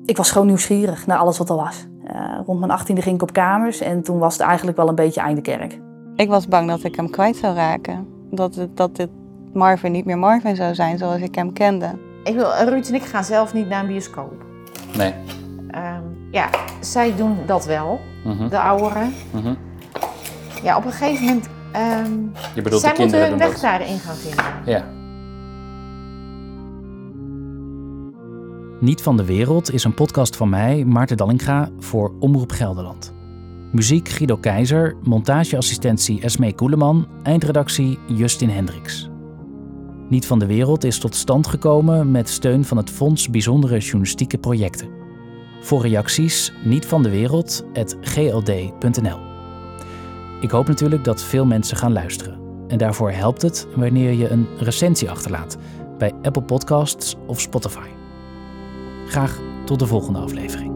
Ik 0.04 0.16
was 0.16 0.30
gewoon 0.30 0.46
nieuwsgierig 0.46 1.06
naar 1.06 1.18
alles 1.18 1.38
wat 1.38 1.48
er 1.50 1.56
was. 1.56 1.86
Eh, 2.06 2.38
rond 2.46 2.58
mijn 2.58 2.70
achttiende 2.70 3.02
ging 3.02 3.14
ik 3.14 3.22
op 3.22 3.32
kamers 3.32 3.80
en 3.80 4.02
toen 4.02 4.18
was 4.18 4.32
het 4.32 4.42
eigenlijk 4.42 4.76
wel 4.76 4.88
een 4.88 4.94
beetje 4.94 5.20
einde 5.20 5.40
kerk. 5.40 5.78
Ik 6.16 6.28
was 6.28 6.48
bang 6.48 6.68
dat 6.68 6.84
ik 6.84 6.96
hem 6.96 7.10
kwijt 7.10 7.36
zou 7.36 7.54
raken. 7.54 8.06
Dat, 8.30 8.54
het, 8.54 8.76
dat 8.76 8.96
dit 8.96 9.08
Marvin 9.52 9.92
niet 9.92 10.04
meer 10.04 10.18
Marvin 10.18 10.56
zou 10.56 10.74
zijn 10.74 10.98
zoals 10.98 11.20
ik 11.20 11.34
hem 11.34 11.52
kende. 11.52 11.90
Ik 12.24 12.34
wil, 12.34 12.50
Ruud 12.64 12.86
en 12.88 12.94
ik 12.94 13.02
gaan 13.02 13.24
zelf 13.24 13.54
niet 13.54 13.68
naar 13.68 13.80
een 13.80 13.86
bioscoop. 13.86 14.44
Nee. 14.96 15.14
Ehm, 15.70 16.02
ja, 16.30 16.48
zij 16.80 17.16
doen 17.16 17.36
dat 17.46 17.64
wel, 17.64 18.00
Mhm. 18.24 18.48
de 18.48 18.58
ouderen. 18.60 19.14
Mhm. 19.30 19.54
Ja, 20.62 20.76
op 20.76 20.84
een 20.84 20.92
gegeven 20.92 21.24
moment... 21.24 21.48
ehm 21.74 22.12
Je 22.54 22.62
bedoelt 22.62 22.80
zij 22.82 22.90
de 22.90 22.96
kinderen 22.96 23.28
moeten 23.28 23.46
hun 23.46 23.52
weg 23.52 23.60
dat. 23.60 23.60
daarin 23.60 23.98
gaan 23.98 24.16
vinden. 24.16 24.44
Ja. 24.66 24.84
Niet 28.80 29.02
van 29.02 29.16
de 29.16 29.24
Wereld 29.24 29.72
is 29.72 29.84
een 29.84 29.94
podcast 29.94 30.36
van 30.36 30.48
mij, 30.48 30.84
Maarten 30.84 31.16
Dallinga, 31.16 31.68
voor 31.78 32.12
Omroep 32.20 32.52
Gelderland. 32.52 33.12
Muziek 33.72 34.08
Guido 34.08 34.36
Keizer, 34.36 34.96
montageassistentie 35.02 36.20
Esmee 36.20 36.54
Koeleman, 36.54 37.06
eindredactie 37.22 37.98
Justin 38.08 38.50
Hendricks. 38.50 39.08
Niet 40.08 40.26
van 40.26 40.38
de 40.38 40.46
Wereld 40.46 40.84
is 40.84 40.98
tot 40.98 41.14
stand 41.14 41.46
gekomen 41.46 42.10
met 42.10 42.28
steun 42.28 42.64
van 42.64 42.76
het 42.76 42.90
Fonds 42.90 43.30
Bijzondere 43.30 43.78
Journalistieke 43.78 44.38
Projecten. 44.38 44.88
Voor 45.60 45.82
reacties 45.82 46.52
niet 46.64 46.86
van 46.86 47.02
de 47.02 47.10
wereld@gld.nl. 47.10 49.33
Ik 50.44 50.50
hoop 50.50 50.66
natuurlijk 50.66 51.04
dat 51.04 51.22
veel 51.22 51.46
mensen 51.46 51.76
gaan 51.76 51.92
luisteren. 51.92 52.38
En 52.68 52.78
daarvoor 52.78 53.10
helpt 53.10 53.42
het 53.42 53.66
wanneer 53.76 54.12
je 54.12 54.28
een 54.28 54.46
recensie 54.58 55.10
achterlaat 55.10 55.56
bij 55.98 56.12
Apple 56.22 56.42
Podcasts 56.42 57.16
of 57.26 57.40
Spotify. 57.40 57.88
Graag 59.06 59.38
tot 59.64 59.78
de 59.78 59.86
volgende 59.86 60.18
aflevering. 60.18 60.73